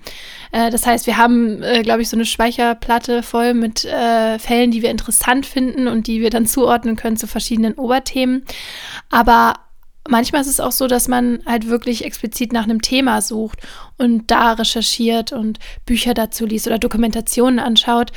Äh, 0.51 0.69
das 0.69 0.85
heißt, 0.85 1.07
wir 1.07 1.17
haben, 1.17 1.63
äh, 1.63 1.81
glaube 1.81 2.01
ich, 2.01 2.09
so 2.09 2.17
eine 2.17 2.25
Speicherplatte 2.25 3.23
voll 3.23 3.53
mit 3.53 3.85
äh, 3.85 4.37
Fällen, 4.39 4.71
die 4.71 4.81
wir 4.81 4.91
interessant 4.91 5.45
finden 5.45 5.87
und 5.87 6.07
die 6.07 6.21
wir 6.21 6.29
dann 6.29 6.45
zuordnen 6.45 6.95
können 6.95 7.17
zu 7.17 7.27
verschiedenen 7.27 7.73
Oberthemen. 7.73 8.43
Aber 9.09 9.55
manchmal 10.07 10.41
ist 10.41 10.47
es 10.47 10.59
auch 10.59 10.71
so, 10.71 10.87
dass 10.87 11.07
man 11.07 11.39
halt 11.45 11.67
wirklich 11.67 12.05
explizit 12.05 12.53
nach 12.53 12.63
einem 12.63 12.81
Thema 12.81 13.21
sucht 13.21 13.59
und 13.97 14.29
da 14.31 14.53
recherchiert 14.53 15.31
und 15.31 15.59
Bücher 15.85 16.13
dazu 16.13 16.45
liest 16.45 16.67
oder 16.67 16.79
Dokumentationen 16.79 17.59
anschaut 17.59 18.11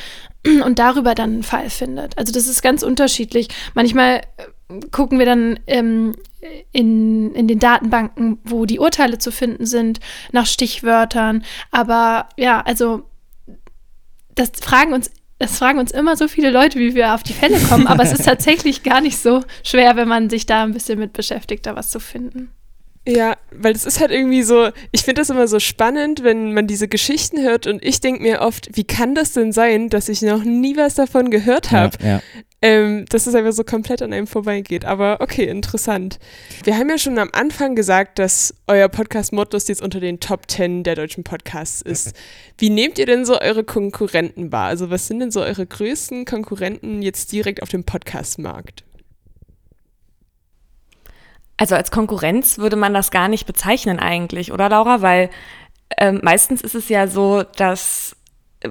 und 0.65 0.79
darüber 0.79 1.15
dann 1.15 1.31
einen 1.35 1.43
Fall 1.43 1.71
findet. 1.71 2.17
Also 2.19 2.33
das 2.33 2.47
ist 2.47 2.63
ganz 2.63 2.83
unterschiedlich. 2.83 3.49
Manchmal 3.75 4.23
äh, 4.37 4.81
gucken 4.91 5.19
wir 5.19 5.27
dann 5.27 5.59
ähm, 5.67 6.15
in, 6.73 7.35
in 7.35 7.49
den 7.49 7.59
Datenbanken, 7.59 8.39
wo 8.45 8.65
die 8.65 8.79
Urteile 8.79 9.19
zu 9.19 9.33
finden 9.33 9.67
sind, 9.67 10.01
nach 10.33 10.47
Stichwörtern. 10.47 11.45
Aber 11.71 12.29
ja, 12.37 12.61
also 12.61 13.05
das 14.35 14.51
fragen 14.61 14.93
uns 14.93 15.11
das 15.39 15.59
fragen 15.59 15.79
uns 15.79 15.93
immer 15.93 16.17
so 16.17 16.29
viele 16.29 16.51
Leute, 16.51 16.79
wie 16.79 16.95
wir 16.95 17.15
auf 17.15 17.23
die 17.23 17.33
Fälle 17.33 17.59
kommen, 17.61 17.87
aber 17.87 18.03
es 18.03 18.13
ist 18.13 18.25
tatsächlich 18.27 18.83
gar 18.83 19.01
nicht 19.01 19.19
so 19.19 19.45
schwer, 19.63 19.97
wenn 19.97 20.09
man 20.09 20.31
sich 20.31 20.47
da 20.47 20.65
ein 20.65 20.73
bisschen 20.73 20.99
mit 20.99 21.13
beschäftigt, 21.13 21.67
da 21.67 21.77
was 21.77 21.91
zu 21.91 22.01
finden. 22.01 22.51
Ja, 23.09 23.37
weil 23.51 23.75
es 23.75 23.87
ist 23.87 24.01
halt 24.01 24.11
irgendwie 24.11 24.43
so, 24.43 24.69
ich 24.93 25.03
finde 25.03 25.23
das 25.23 25.31
immer 25.31 25.49
so 25.49 25.61
spannend, 25.61 26.25
wenn 26.25 26.53
man 26.53 26.67
diese 26.67 26.89
Geschichten 26.89 27.41
hört 27.41 27.67
und 27.67 27.83
ich 27.83 28.01
denke 28.01 28.23
mir 28.23 28.43
oft, 28.43 28.69
wie 28.77 28.85
kann 28.85 29.15
das 29.15 29.33
denn 29.33 29.51
sein, 29.53 29.89
dass 29.89 30.11
ich 30.11 30.21
noch 30.21 30.45
nie 30.45 30.77
was 30.77 30.95
davon 30.95 31.31
gehört 31.31 31.71
habe? 31.71 31.97
Ja, 32.03 32.09
ja 32.09 32.23
ähm, 32.61 33.05
dass 33.09 33.27
es 33.27 33.35
einfach 33.35 33.53
so 33.53 33.65
komplett 33.65 34.03
an 34.03 34.13
einem 34.13 34.27
vorbeigeht. 34.27 34.85
Aber 34.85 35.19
okay, 35.21 35.45
interessant. 35.45 36.19
Wir 36.65 36.77
haben 36.77 36.91
ja 36.91 36.99
schon 36.99 37.19
am 37.19 37.31
Anfang 37.33 37.75
gesagt, 37.75 38.19
dass 38.19 38.55
euer 38.67 38.89
Podcast 38.89 39.33
Mottos 39.33 39.69
jetzt 39.69 39.83
unter 39.83 40.01
den 40.01 40.21
Top 40.21 40.51
10 40.51 40.83
der 40.83 40.97
deutschen 40.97 41.25
Podcasts 41.25 41.83
ist. 41.83 42.15
Wie 42.59 42.71
nehmt 42.71 42.99
ihr 42.99 43.07
denn 43.07 43.25
so 43.25 43.41
eure 43.41 43.65
Konkurrenten 43.65 44.51
wahr? 44.51 44.67
Also 44.69 44.91
was 44.91 45.07
sind 45.07 45.21
denn 45.21 45.31
so 45.31 45.41
eure 45.41 45.67
größten 45.67 46.25
Konkurrenten 46.25 47.03
jetzt 47.03 47.31
direkt 47.31 47.63
auf 47.63 47.69
dem 47.69 47.85
Podcastmarkt? 47.85 48.85
Also 51.59 51.75
als 51.75 51.91
Konkurrenz 51.91 52.59
würde 52.59 52.77
man 52.77 52.95
das 52.95 53.11
gar 53.11 53.29
nicht 53.29 53.47
bezeichnen 53.47 53.99
eigentlich, 53.99 54.53
oder 54.53 54.69
Laura? 54.69 55.03
Weil 55.03 55.29
äh, 55.97 56.13
meistens 56.13 56.63
ist 56.63 56.75
es 56.75 56.89
ja 56.89 57.09
so, 57.09 57.43
dass 57.43 58.17
äh, 58.61 58.71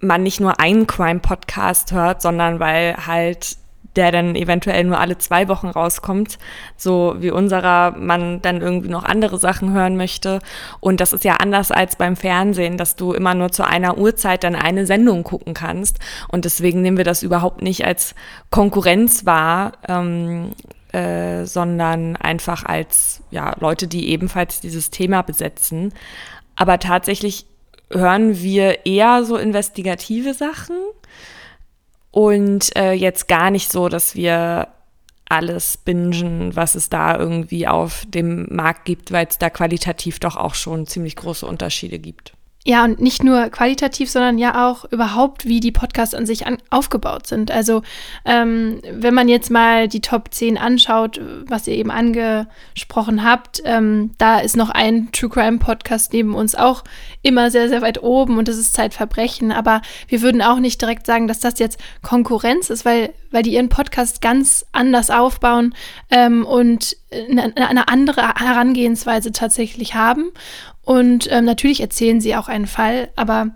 man 0.00 0.22
nicht 0.22 0.40
nur 0.40 0.60
einen 0.60 0.86
Crime-Podcast 0.86 1.92
hört, 1.92 2.22
sondern 2.22 2.60
weil 2.60 3.06
halt 3.06 3.56
der 3.96 4.12
dann 4.12 4.36
eventuell 4.36 4.84
nur 4.84 5.00
alle 5.00 5.18
zwei 5.18 5.48
Wochen 5.48 5.68
rauskommt, 5.68 6.38
so 6.76 7.16
wie 7.18 7.30
unserer 7.30 7.92
man 7.96 8.40
dann 8.42 8.60
irgendwie 8.60 8.88
noch 8.88 9.04
andere 9.04 9.38
Sachen 9.38 9.72
hören 9.72 9.96
möchte. 9.96 10.40
Und 10.80 11.00
das 11.00 11.12
ist 11.12 11.24
ja 11.24 11.36
anders 11.36 11.72
als 11.72 11.96
beim 11.96 12.16
Fernsehen, 12.16 12.76
dass 12.76 12.96
du 12.96 13.12
immer 13.12 13.34
nur 13.34 13.50
zu 13.50 13.66
einer 13.66 13.98
Uhrzeit 13.98 14.44
dann 14.44 14.54
eine 14.54 14.86
Sendung 14.86 15.24
gucken 15.24 15.54
kannst. 15.54 15.98
Und 16.28 16.44
deswegen 16.44 16.82
nehmen 16.82 16.96
wir 16.96 17.04
das 17.04 17.22
überhaupt 17.22 17.62
nicht 17.62 17.84
als 17.84 18.14
Konkurrenz 18.50 19.26
wahr, 19.26 19.72
ähm, 19.88 20.52
äh, 20.92 21.44
sondern 21.44 22.16
einfach 22.16 22.64
als 22.64 23.22
ja, 23.30 23.54
Leute, 23.60 23.86
die 23.86 24.08
ebenfalls 24.08 24.60
dieses 24.60 24.90
Thema 24.90 25.22
besetzen. 25.22 25.92
Aber 26.56 26.78
tatsächlich 26.78 27.46
hören 27.90 28.40
wir 28.40 28.86
eher 28.86 29.24
so 29.24 29.36
investigative 29.36 30.34
Sachen 30.34 30.76
und 32.10 32.74
äh, 32.76 32.92
jetzt 32.92 33.28
gar 33.28 33.50
nicht 33.50 33.70
so, 33.70 33.88
dass 33.88 34.14
wir 34.14 34.68
alles 35.28 35.76
bingen, 35.76 36.56
was 36.56 36.74
es 36.74 36.88
da 36.88 37.16
irgendwie 37.16 37.68
auf 37.68 38.04
dem 38.08 38.46
Markt 38.50 38.84
gibt, 38.84 39.12
weil 39.12 39.26
es 39.28 39.38
da 39.38 39.48
qualitativ 39.48 40.18
doch 40.18 40.36
auch 40.36 40.54
schon 40.54 40.86
ziemlich 40.86 41.14
große 41.14 41.46
Unterschiede 41.46 42.00
gibt. 42.00 42.32
Ja, 42.66 42.84
und 42.84 43.00
nicht 43.00 43.24
nur 43.24 43.48
qualitativ, 43.48 44.10
sondern 44.10 44.36
ja 44.36 44.68
auch 44.68 44.84
überhaupt, 44.84 45.46
wie 45.46 45.60
die 45.60 45.72
Podcasts 45.72 46.14
an 46.14 46.26
sich 46.26 46.46
an, 46.46 46.58
aufgebaut 46.68 47.26
sind. 47.26 47.50
Also 47.50 47.80
ähm, 48.26 48.82
wenn 48.92 49.14
man 49.14 49.28
jetzt 49.28 49.50
mal 49.50 49.88
die 49.88 50.02
Top 50.02 50.28
10 50.30 50.58
anschaut, 50.58 51.18
was 51.46 51.66
ihr 51.66 51.74
eben 51.74 51.90
angesprochen 51.90 53.24
habt, 53.24 53.62
ähm, 53.64 54.10
da 54.18 54.40
ist 54.40 54.58
noch 54.58 54.68
ein 54.68 55.10
True 55.10 55.30
Crime 55.30 55.56
Podcast 55.56 56.12
neben 56.12 56.34
uns 56.34 56.54
auch 56.54 56.84
immer 57.22 57.50
sehr, 57.50 57.70
sehr 57.70 57.80
weit 57.80 58.02
oben 58.02 58.36
und 58.36 58.46
das 58.46 58.58
ist 58.58 58.74
Zeitverbrechen. 58.74 59.52
Aber 59.52 59.80
wir 60.08 60.20
würden 60.20 60.42
auch 60.42 60.58
nicht 60.58 60.82
direkt 60.82 61.06
sagen, 61.06 61.28
dass 61.28 61.40
das 61.40 61.58
jetzt 61.60 61.80
Konkurrenz 62.02 62.68
ist, 62.68 62.84
weil, 62.84 63.14
weil 63.30 63.42
die 63.42 63.54
ihren 63.54 63.70
Podcast 63.70 64.20
ganz 64.20 64.66
anders 64.72 65.08
aufbauen 65.08 65.74
ähm, 66.10 66.44
und 66.44 66.94
eine, 67.12 67.56
eine 67.56 67.88
andere 67.88 68.34
Herangehensweise 68.34 69.32
tatsächlich 69.32 69.94
haben. 69.94 70.30
Und 70.82 71.28
ähm, 71.30 71.44
natürlich 71.44 71.80
erzählen 71.80 72.20
sie 72.20 72.36
auch 72.36 72.48
einen 72.48 72.66
Fall, 72.66 73.10
aber 73.16 73.50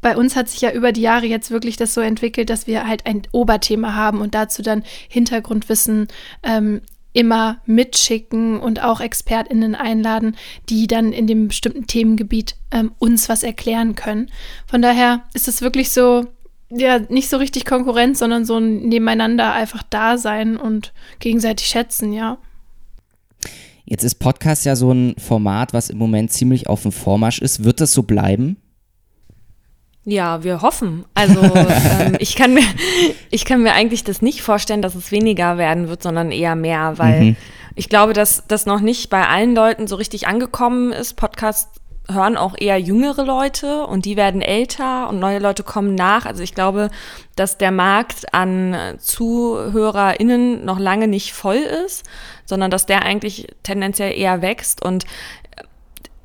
bei 0.00 0.16
uns 0.16 0.34
hat 0.36 0.48
sich 0.48 0.60
ja 0.60 0.72
über 0.72 0.92
die 0.92 1.00
Jahre 1.00 1.26
jetzt 1.26 1.50
wirklich 1.50 1.76
das 1.76 1.94
so 1.94 2.00
entwickelt, 2.00 2.50
dass 2.50 2.66
wir 2.66 2.86
halt 2.86 3.06
ein 3.06 3.22
Oberthema 3.30 3.94
haben 3.94 4.20
und 4.20 4.34
dazu 4.34 4.60
dann 4.60 4.82
Hintergrundwissen 5.08 6.08
ähm, 6.42 6.82
immer 7.12 7.60
mitschicken 7.66 8.58
und 8.58 8.82
auch 8.82 9.00
ExpertInnen 9.00 9.74
einladen, 9.74 10.36
die 10.68 10.86
dann 10.86 11.12
in 11.12 11.26
dem 11.26 11.48
bestimmten 11.48 11.86
Themengebiet 11.86 12.56
ähm, 12.70 12.92
uns 12.98 13.28
was 13.28 13.42
erklären 13.42 13.94
können. 13.94 14.30
Von 14.66 14.82
daher 14.82 15.22
ist 15.34 15.46
es 15.46 15.62
wirklich 15.62 15.90
so, 15.90 16.26
ja, 16.70 16.98
nicht 16.98 17.28
so 17.28 17.36
richtig 17.36 17.64
Konkurrenz, 17.64 18.18
sondern 18.18 18.44
so 18.44 18.56
ein 18.56 18.88
Nebeneinander 18.88 19.52
einfach 19.52 19.82
da 19.88 20.16
sein 20.16 20.56
und 20.56 20.92
gegenseitig 21.20 21.66
schätzen, 21.66 22.12
ja. 22.12 22.38
Jetzt 23.84 24.04
ist 24.04 24.16
Podcast 24.16 24.64
ja 24.64 24.76
so 24.76 24.92
ein 24.92 25.14
Format, 25.18 25.72
was 25.72 25.90
im 25.90 25.98
Moment 25.98 26.32
ziemlich 26.32 26.68
auf 26.68 26.82
dem 26.82 26.92
Vormarsch 26.92 27.40
ist. 27.40 27.64
Wird 27.64 27.80
das 27.80 27.92
so 27.92 28.04
bleiben? 28.04 28.56
Ja, 30.04 30.42
wir 30.42 30.62
hoffen. 30.62 31.04
Also 31.14 31.40
ähm, 32.00 32.16
ich, 32.18 32.36
kann 32.36 32.54
mir, 32.54 32.64
ich 33.30 33.44
kann 33.44 33.62
mir 33.62 33.72
eigentlich 33.72 34.04
das 34.04 34.22
nicht 34.22 34.42
vorstellen, 34.42 34.82
dass 34.82 34.94
es 34.94 35.12
weniger 35.12 35.58
werden 35.58 35.88
wird, 35.88 36.02
sondern 36.02 36.32
eher 36.32 36.56
mehr, 36.56 36.94
weil 36.96 37.20
mhm. 37.20 37.36
ich 37.74 37.88
glaube, 37.88 38.12
dass 38.12 38.44
das 38.48 38.66
noch 38.66 38.80
nicht 38.80 39.10
bei 39.10 39.26
allen 39.26 39.54
Leuten 39.54 39.86
so 39.86 39.96
richtig 39.96 40.26
angekommen 40.26 40.92
ist. 40.92 41.14
Podcast 41.14 41.68
hören 42.10 42.36
auch 42.36 42.54
eher 42.58 42.78
jüngere 42.78 43.24
Leute 43.24 43.86
und 43.86 44.04
die 44.04 44.16
werden 44.16 44.42
älter 44.42 45.08
und 45.08 45.20
neue 45.20 45.38
Leute 45.38 45.62
kommen 45.62 45.94
nach. 45.94 46.26
Also 46.26 46.42
ich 46.42 46.54
glaube, 46.54 46.90
dass 47.36 47.58
der 47.58 47.70
Markt 47.70 48.34
an 48.34 48.76
ZuhörerInnen 48.98 50.64
noch 50.64 50.80
lange 50.80 51.06
nicht 51.06 51.32
voll 51.32 51.56
ist, 51.56 52.04
sondern 52.52 52.70
dass 52.70 52.84
der 52.84 53.02
eigentlich 53.02 53.46
tendenziell 53.62 54.12
eher 54.14 54.42
wächst 54.42 54.84
und 54.84 55.06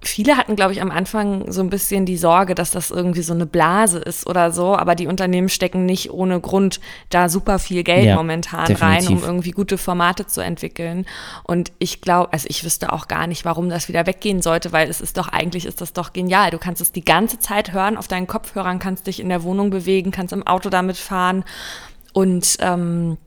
viele 0.01 0.37
hatten, 0.37 0.57
glaube 0.57 0.73
ich, 0.73 0.81
am 0.81 0.91
Anfang 0.91 1.49
so 1.49 1.61
ein 1.61 1.69
bisschen 1.69 2.05
die 2.05 2.17
Sorge, 2.17 2.53
dass 2.53 2.71
das 2.71 2.91
irgendwie 2.91 3.21
so 3.21 3.33
eine 3.33 3.45
Blase 3.45 3.99
ist 3.99 4.27
oder 4.27 4.51
so, 4.51 4.75
aber 4.75 4.95
die 4.95 5.07
Unternehmen 5.07 5.47
stecken 5.47 5.85
nicht 5.85 6.11
ohne 6.11 6.39
Grund 6.39 6.81
da 7.09 7.29
super 7.29 7.59
viel 7.59 7.83
Geld 7.83 8.05
ja, 8.05 8.15
momentan 8.15 8.65
definitiv. 8.65 9.09
rein, 9.09 9.17
um 9.17 9.23
irgendwie 9.23 9.51
gute 9.51 9.77
Formate 9.77 10.27
zu 10.27 10.41
entwickeln. 10.41 11.05
Und 11.43 11.71
ich 11.79 12.01
glaube, 12.01 12.33
also 12.33 12.47
ich 12.49 12.63
wüsste 12.63 12.91
auch 12.91 13.07
gar 13.07 13.27
nicht, 13.27 13.45
warum 13.45 13.69
das 13.69 13.87
wieder 13.87 14.05
weggehen 14.05 14.41
sollte, 14.41 14.71
weil 14.71 14.89
es 14.89 15.01
ist 15.01 15.17
doch 15.17 15.29
eigentlich 15.29 15.65
ist 15.65 15.79
das 15.81 15.93
doch 15.93 16.11
genial. 16.11 16.51
Du 16.51 16.57
kannst 16.57 16.81
es 16.81 16.91
die 16.91 17.05
ganze 17.05 17.39
Zeit 17.39 17.71
hören 17.71 17.97
auf 17.97 18.09
deinen 18.09 18.27
Kopfhörern, 18.27 18.79
kannst 18.79 19.07
dich 19.07 19.21
in 19.21 19.29
der 19.29 19.43
Wohnung 19.43 19.69
bewegen, 19.69 20.11
kannst 20.11 20.33
im 20.33 20.45
Auto 20.45 20.69
damit 20.69 20.97
fahren 20.97 21.43
und 22.13 22.57
ähm, 22.59 23.17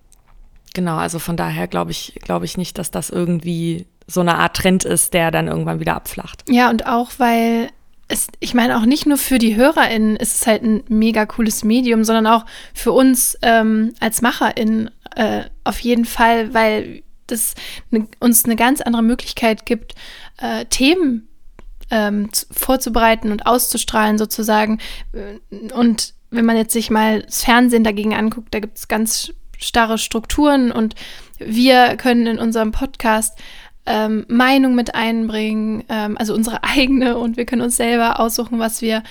genau, 0.74 0.96
also 0.96 1.18
von 1.18 1.36
daher 1.36 1.68
glaube 1.68 1.90
ich, 1.90 2.14
glaube 2.22 2.44
ich 2.44 2.56
nicht, 2.56 2.78
dass 2.78 2.90
das 2.90 3.10
irgendwie 3.10 3.86
so 4.06 4.20
eine 4.20 4.36
Art 4.36 4.56
Trend 4.56 4.84
ist, 4.84 5.14
der 5.14 5.30
dann 5.30 5.48
irgendwann 5.48 5.80
wieder 5.80 5.94
abflacht. 5.94 6.44
Ja, 6.48 6.70
und 6.70 6.86
auch 6.86 7.10
weil 7.18 7.70
es, 8.08 8.26
ich 8.40 8.54
meine 8.54 8.76
auch 8.76 8.86
nicht 8.86 9.06
nur 9.06 9.18
für 9.18 9.38
die 9.38 9.54
HörerInnen 9.54 10.16
ist 10.16 10.40
es 10.40 10.46
halt 10.46 10.62
ein 10.62 10.82
mega 10.88 11.26
cooles 11.26 11.62
Medium, 11.64 12.02
sondern 12.04 12.26
auch 12.26 12.44
für 12.74 12.92
uns 12.92 13.38
ähm, 13.42 13.94
als 14.00 14.20
MacherInnen 14.20 14.90
äh, 15.14 15.44
auf 15.64 15.78
jeden 15.80 16.04
Fall, 16.04 16.52
weil 16.52 17.02
das 17.26 17.54
ne, 17.90 18.08
uns 18.18 18.44
eine 18.44 18.56
ganz 18.56 18.80
andere 18.80 19.02
Möglichkeit 19.02 19.64
gibt, 19.64 19.94
äh, 20.38 20.64
Themen 20.66 21.28
ähm, 21.90 22.28
vorzubereiten 22.50 23.32
und 23.32 23.46
auszustrahlen 23.46 24.18
sozusagen. 24.18 24.80
Und 25.72 26.14
wenn 26.30 26.44
man 26.44 26.56
jetzt 26.56 26.72
sich 26.72 26.90
mal 26.90 27.22
das 27.22 27.44
Fernsehen 27.44 27.84
dagegen 27.84 28.14
anguckt, 28.14 28.54
da 28.54 28.60
gibt 28.60 28.78
es 28.78 28.88
ganz 28.88 29.32
starre 29.60 29.98
Strukturen 29.98 30.72
und 30.72 30.94
wir 31.38 31.96
können 31.96 32.26
in 32.26 32.38
unserem 32.38 32.72
Podcast 32.72 33.38
ähm, 33.86 34.24
Meinung 34.28 34.74
mit 34.74 34.94
einbringen, 34.94 35.84
ähm, 35.88 36.16
also 36.18 36.34
unsere 36.34 36.62
eigene 36.64 37.16
und 37.18 37.36
wir 37.36 37.46
können 37.46 37.62
uns 37.62 37.76
selber 37.76 38.20
aussuchen, 38.20 38.58
was 38.58 38.82
wir 38.82 39.02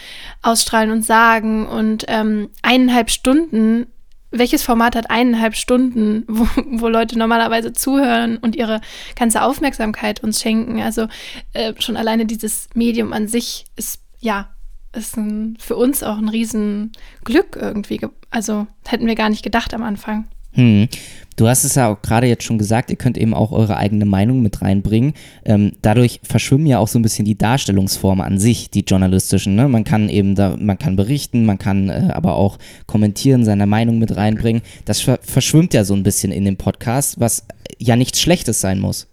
ausstrahlen 0.41 0.91
und 0.91 1.05
sagen. 1.05 1.67
Und 1.67 2.05
ähm, 2.07 2.49
eineinhalb 2.61 3.09
Stunden, 3.09 3.87
welches 4.31 4.63
Format 4.63 4.95
hat 4.95 5.09
eineinhalb 5.09 5.55
Stunden, 5.55 6.23
wo, 6.27 6.47
wo 6.65 6.87
Leute 6.87 7.17
normalerweise 7.17 7.73
zuhören 7.73 8.37
und 8.37 8.55
ihre 8.55 8.81
ganze 9.15 9.41
Aufmerksamkeit 9.41 10.23
uns 10.23 10.41
schenken? 10.41 10.81
Also 10.81 11.07
äh, 11.53 11.73
schon 11.79 11.97
alleine 11.97 12.25
dieses 12.25 12.69
Medium 12.73 13.11
an 13.13 13.27
sich 13.27 13.65
ist 13.75 14.01
ja 14.19 14.49
ist 14.91 15.17
ein, 15.17 15.55
für 15.59 15.75
uns 15.75 16.01
auch 16.01 16.17
ein 16.17 16.29
Riesenglück 16.29 17.55
irgendwie. 17.55 18.01
Also 18.31 18.65
hätten 18.87 19.05
wir 19.05 19.13
gar 19.15 19.29
nicht 19.29 19.43
gedacht 19.43 19.73
am 19.73 19.83
Anfang. 19.83 20.27
Hm. 20.53 20.87
Du 21.35 21.47
hast 21.47 21.63
es 21.63 21.75
ja 21.75 21.89
auch 21.89 22.01
gerade 22.01 22.27
jetzt 22.27 22.43
schon 22.43 22.57
gesagt, 22.57 22.89
ihr 22.89 22.97
könnt 22.97 23.17
eben 23.17 23.33
auch 23.33 23.53
eure 23.53 23.77
eigene 23.77 24.03
Meinung 24.03 24.41
mit 24.41 24.61
reinbringen. 24.61 25.13
Ähm, 25.45 25.71
dadurch 25.81 26.19
verschwimmen 26.21 26.67
ja 26.67 26.79
auch 26.79 26.89
so 26.89 26.99
ein 26.99 27.01
bisschen 27.01 27.23
die 27.23 27.37
Darstellungsformen 27.37 28.25
an 28.25 28.39
sich, 28.39 28.69
die 28.69 28.81
journalistischen. 28.81 29.55
Ne? 29.55 29.69
Man 29.69 29.85
kann 29.85 30.09
eben 30.09 30.35
da, 30.35 30.57
man 30.59 30.77
kann 30.77 30.97
berichten, 30.97 31.45
man 31.45 31.57
kann 31.57 31.87
äh, 31.87 32.09
aber 32.11 32.35
auch 32.35 32.57
kommentieren, 32.87 33.45
seine 33.45 33.67
Meinung 33.67 33.99
mit 33.99 34.17
reinbringen. 34.17 34.63
Das 34.83 34.99
ver 34.99 35.19
verschwimmt 35.21 35.73
ja 35.73 35.85
so 35.85 35.93
ein 35.93 36.03
bisschen 36.03 36.33
in 36.33 36.43
dem 36.43 36.57
Podcast, 36.57 37.21
was 37.21 37.45
ja 37.77 37.95
nichts 37.95 38.19
Schlechtes 38.19 38.59
sein 38.59 38.81
muss. 38.81 39.07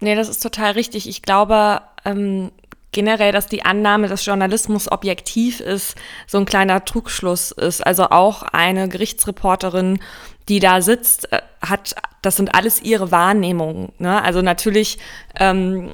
Nee, 0.00 0.14
das 0.14 0.30
ist 0.30 0.42
total 0.42 0.72
richtig. 0.72 1.06
Ich 1.06 1.20
glaube, 1.20 1.82
ähm, 2.06 2.50
generell, 2.92 3.32
dass 3.32 3.46
die 3.46 3.64
Annahme, 3.64 4.08
dass 4.08 4.24
Journalismus 4.24 4.90
objektiv 4.90 5.60
ist, 5.60 5.96
so 6.26 6.38
ein 6.38 6.46
kleiner 6.46 6.84
Trugschluss 6.84 7.50
ist. 7.50 7.86
Also 7.86 8.04
auch 8.04 8.42
eine 8.42 8.88
Gerichtsreporterin, 8.88 9.98
die 10.48 10.60
da 10.60 10.80
sitzt, 10.80 11.32
äh, 11.32 11.40
hat, 11.60 11.94
das 12.22 12.36
sind 12.36 12.54
alles 12.54 12.80
ihre 12.82 13.10
Wahrnehmungen. 13.10 13.92
Ne? 13.98 14.22
Also 14.22 14.42
natürlich 14.42 14.98
ähm, 15.38 15.88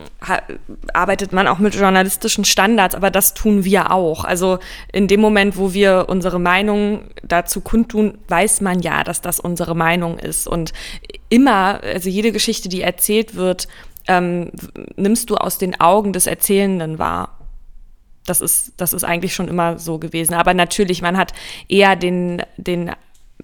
arbeitet 0.93 1.33
man 1.33 1.49
auch 1.49 1.59
mit 1.59 1.75
journalistischen 1.75 2.45
Standards, 2.45 2.95
aber 2.95 3.11
das 3.11 3.35
tun 3.35 3.65
wir 3.65 3.91
auch. 3.91 4.25
Also 4.25 4.59
in 4.93 5.09
dem 5.09 5.21
Moment, 5.21 5.57
wo 5.57 5.73
wir 5.73 6.07
unsere 6.09 6.39
Meinung 6.39 7.05
dazu 7.23 7.61
kundtun, 7.61 8.19
weiß 8.29 8.61
man 8.61 8.81
ja, 8.81 9.05
dass 9.05 9.21
das 9.21 9.41
unsere 9.41 9.75
Meinung 9.75 10.19
ist. 10.19 10.47
Und 10.47 10.73
immer, 11.29 11.81
also 11.83 12.09
jede 12.09 12.33
Geschichte, 12.33 12.69
die 12.69 12.83
erzählt 12.83 13.35
wird, 13.35 13.69
ähm, 14.07 14.51
nimmst 14.97 15.31
du 15.31 15.37
aus 15.37 15.59
den 15.59 15.81
Augen 15.81 16.13
des 16.13 16.27
Erzählenden 16.27 16.99
wahr. 16.99 17.39
Das 18.27 18.41
ist, 18.41 18.73
das 18.77 18.93
ist 18.93 19.05
eigentlich 19.05 19.35
schon 19.35 19.49
immer 19.49 19.79
so 19.79 19.99
gewesen. 19.99 20.35
Aber 20.35 20.55
natürlich, 20.55 21.03
man 21.03 21.17
hat 21.17 21.33
eher 21.69 21.97
den, 21.97 22.43
den 22.57 22.93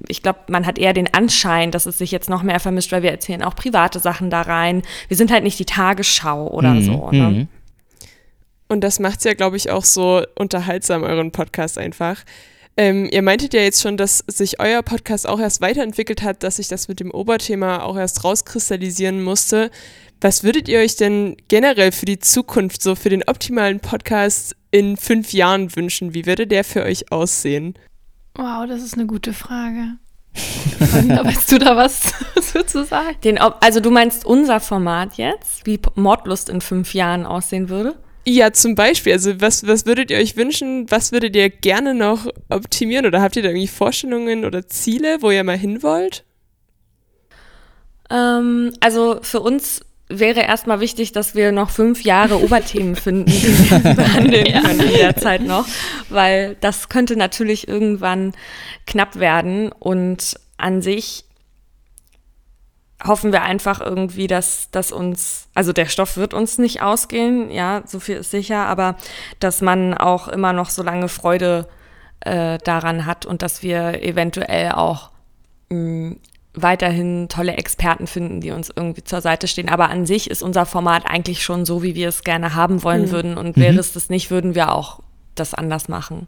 ich 0.08 0.22
glaube, 0.22 0.40
man 0.48 0.66
hat 0.66 0.78
eher 0.78 0.92
den 0.92 1.12
Anschein, 1.12 1.70
dass 1.70 1.86
es 1.86 1.98
sich 1.98 2.10
jetzt 2.10 2.30
noch 2.30 2.42
mehr 2.42 2.60
vermischt, 2.60 2.92
weil 2.92 3.02
wir 3.02 3.10
erzählen 3.10 3.42
auch 3.42 3.56
private 3.56 3.98
Sachen 3.98 4.30
da 4.30 4.42
rein. 4.42 4.82
Wir 5.08 5.16
sind 5.16 5.30
halt 5.30 5.44
nicht 5.44 5.58
die 5.58 5.64
Tagesschau 5.64 6.48
oder 6.48 6.74
mhm. 6.74 6.82
so. 6.82 7.10
Ne? 7.10 7.28
Mhm. 7.30 7.48
Und 8.68 8.82
das 8.82 9.00
macht 9.00 9.18
es 9.18 9.24
ja, 9.24 9.34
glaube 9.34 9.56
ich, 9.56 9.70
auch 9.70 9.84
so 9.84 10.22
unterhaltsam, 10.38 11.02
euren 11.02 11.32
Podcast 11.32 11.76
einfach. 11.76 12.24
Ähm, 12.76 13.08
ihr 13.10 13.22
meintet 13.22 13.52
ja 13.52 13.62
jetzt 13.62 13.82
schon, 13.82 13.96
dass 13.96 14.24
sich 14.28 14.60
euer 14.60 14.82
Podcast 14.82 15.28
auch 15.28 15.40
erst 15.40 15.60
weiterentwickelt 15.60 16.22
hat, 16.22 16.44
dass 16.44 16.56
sich 16.56 16.68
das 16.68 16.86
mit 16.86 17.00
dem 17.00 17.10
Oberthema 17.10 17.82
auch 17.82 17.96
erst 17.96 18.22
rauskristallisieren 18.22 19.22
musste. 19.22 19.70
Was 20.20 20.44
würdet 20.44 20.68
ihr 20.68 20.78
euch 20.78 20.96
denn 20.96 21.36
generell 21.48 21.90
für 21.92 22.06
die 22.06 22.20
Zukunft, 22.20 22.82
so 22.82 22.94
für 22.94 23.08
den 23.08 23.24
optimalen 23.24 23.80
Podcast 23.80 24.54
in 24.70 24.96
fünf 24.96 25.32
Jahren 25.32 25.74
wünschen? 25.74 26.14
Wie 26.14 26.26
würde 26.26 26.46
der 26.46 26.62
für 26.62 26.84
euch 26.84 27.10
aussehen? 27.10 27.74
Wow, 28.40 28.66
das 28.66 28.82
ist 28.82 28.94
eine 28.94 29.06
gute 29.06 29.34
Frage. 29.34 29.98
weißt 30.78 31.52
du 31.52 31.58
da 31.58 31.76
was 31.76 32.00
zu 32.66 32.84
sagen? 32.86 33.18
Den, 33.22 33.36
also 33.36 33.80
du 33.80 33.90
meinst 33.90 34.24
unser 34.24 34.60
Format 34.60 35.18
jetzt, 35.18 35.66
wie 35.66 35.78
Mordlust 35.94 36.48
in 36.48 36.62
fünf 36.62 36.94
Jahren 36.94 37.26
aussehen 37.26 37.68
würde? 37.68 37.96
Ja, 38.26 38.50
zum 38.50 38.74
Beispiel. 38.74 39.12
Also 39.12 39.42
was, 39.42 39.66
was 39.66 39.84
würdet 39.84 40.10
ihr 40.10 40.16
euch 40.16 40.38
wünschen? 40.38 40.90
Was 40.90 41.12
würdet 41.12 41.36
ihr 41.36 41.50
gerne 41.50 41.92
noch 41.94 42.26
optimieren? 42.48 43.04
Oder 43.04 43.20
habt 43.20 43.36
ihr 43.36 43.42
da 43.42 43.50
irgendwie 43.50 43.68
Vorstellungen 43.68 44.46
oder 44.46 44.66
Ziele, 44.66 45.20
wo 45.20 45.30
ihr 45.30 45.44
mal 45.44 45.58
hin 45.58 45.82
wollt? 45.82 46.24
Ähm, 48.08 48.72
also 48.80 49.18
für 49.20 49.40
uns 49.40 49.82
wäre 50.10 50.40
erstmal 50.40 50.80
wichtig, 50.80 51.12
dass 51.12 51.34
wir 51.34 51.52
noch 51.52 51.70
fünf 51.70 52.02
Jahre 52.02 52.42
Oberthemen 52.42 52.96
finden, 52.96 53.26
die 53.26 53.70
wir 53.70 53.78
behandeln 53.94 54.62
können 54.62 54.80
in 54.80 54.98
der 54.98 55.16
Zeit 55.16 55.42
noch, 55.42 55.66
weil 56.08 56.56
das 56.60 56.88
könnte 56.88 57.16
natürlich 57.16 57.68
irgendwann 57.68 58.32
knapp 58.86 59.18
werden 59.18 59.72
und 59.72 60.38
an 60.58 60.82
sich 60.82 61.24
hoffen 63.02 63.32
wir 63.32 63.42
einfach 63.42 63.80
irgendwie, 63.80 64.26
dass, 64.26 64.70
dass 64.70 64.92
uns, 64.92 65.48
also 65.54 65.72
der 65.72 65.86
Stoff 65.86 66.16
wird 66.16 66.34
uns 66.34 66.58
nicht 66.58 66.82
ausgehen, 66.82 67.50
ja, 67.50 67.82
so 67.86 67.98
viel 67.98 68.16
ist 68.16 68.30
sicher, 68.30 68.66
aber 68.66 68.96
dass 69.38 69.62
man 69.62 69.94
auch 69.94 70.28
immer 70.28 70.52
noch 70.52 70.68
so 70.68 70.82
lange 70.82 71.08
Freude 71.08 71.66
äh, 72.20 72.58
daran 72.58 73.06
hat 73.06 73.24
und 73.24 73.40
dass 73.40 73.62
wir 73.62 74.02
eventuell 74.02 74.72
auch 74.72 75.10
mh, 75.70 76.16
weiterhin 76.54 77.28
tolle 77.28 77.52
Experten 77.52 78.06
finden, 78.06 78.40
die 78.40 78.50
uns 78.50 78.70
irgendwie 78.74 79.04
zur 79.04 79.20
Seite 79.20 79.46
stehen. 79.46 79.68
Aber 79.68 79.90
an 79.90 80.06
sich 80.06 80.30
ist 80.30 80.42
unser 80.42 80.66
Format 80.66 81.04
eigentlich 81.06 81.42
schon 81.42 81.64
so, 81.64 81.82
wie 81.82 81.94
wir 81.94 82.08
es 82.08 82.24
gerne 82.24 82.54
haben 82.54 82.82
wollen 82.82 83.06
mhm. 83.06 83.10
würden. 83.10 83.38
Und 83.38 83.56
wäre 83.56 83.74
mhm. 83.74 83.78
es 83.78 83.92
das 83.92 84.08
nicht, 84.08 84.30
würden 84.30 84.54
wir 84.54 84.72
auch 84.72 85.00
das 85.34 85.54
anders 85.54 85.88
machen. 85.88 86.26